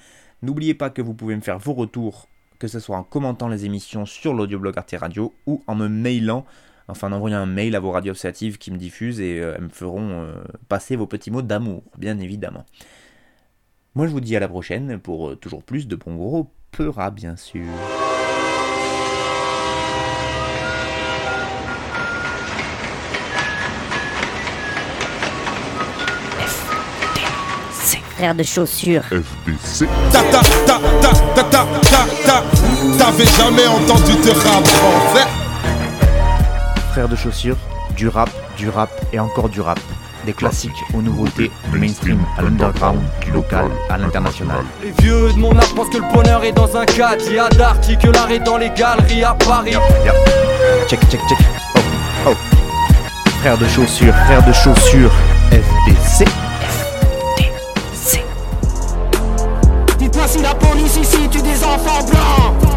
[0.45, 2.29] N'oubliez pas que vous pouvez me faire vos retours,
[2.59, 6.45] que ce soit en commentant les émissions sur l'audioblog Arte Radio ou en me mailant
[6.87, 9.63] enfin en envoyant un mail à vos radios associatives qui me diffusent et euh, elles
[9.63, 12.63] me feront euh, passer vos petits mots d'amour, bien évidemment.
[13.95, 17.09] Moi je vous dis à la prochaine pour euh, toujours plus de bons gros peura
[17.09, 17.65] bien sûr.
[28.17, 29.03] Frère de chaussures.
[29.03, 29.87] FDC.
[30.09, 32.43] Ta ta ta ta ta ta ta ta.
[32.97, 35.27] T'avais jamais entendu de rap français
[36.91, 37.57] Frère de chaussures,
[37.97, 39.79] du rap, du rap et encore du rap.
[40.25, 44.63] Des classiques aux nouveautés, du mainstream à l'underground, du local à l'international.
[44.81, 47.21] Les vieux de mon âge pensent que le bonheur est dans un cadre.
[47.27, 49.75] Il y a d'arty que l'art est dans les galeries à Paris.
[50.87, 51.37] Check, check, check.
[51.75, 51.79] Oh,
[52.27, 52.33] oh.
[53.41, 55.11] Frère de chaussures, frère de chaussures,
[55.51, 56.25] FDC.
[59.97, 62.74] Dites-moi si la police ici tue des enfants blancs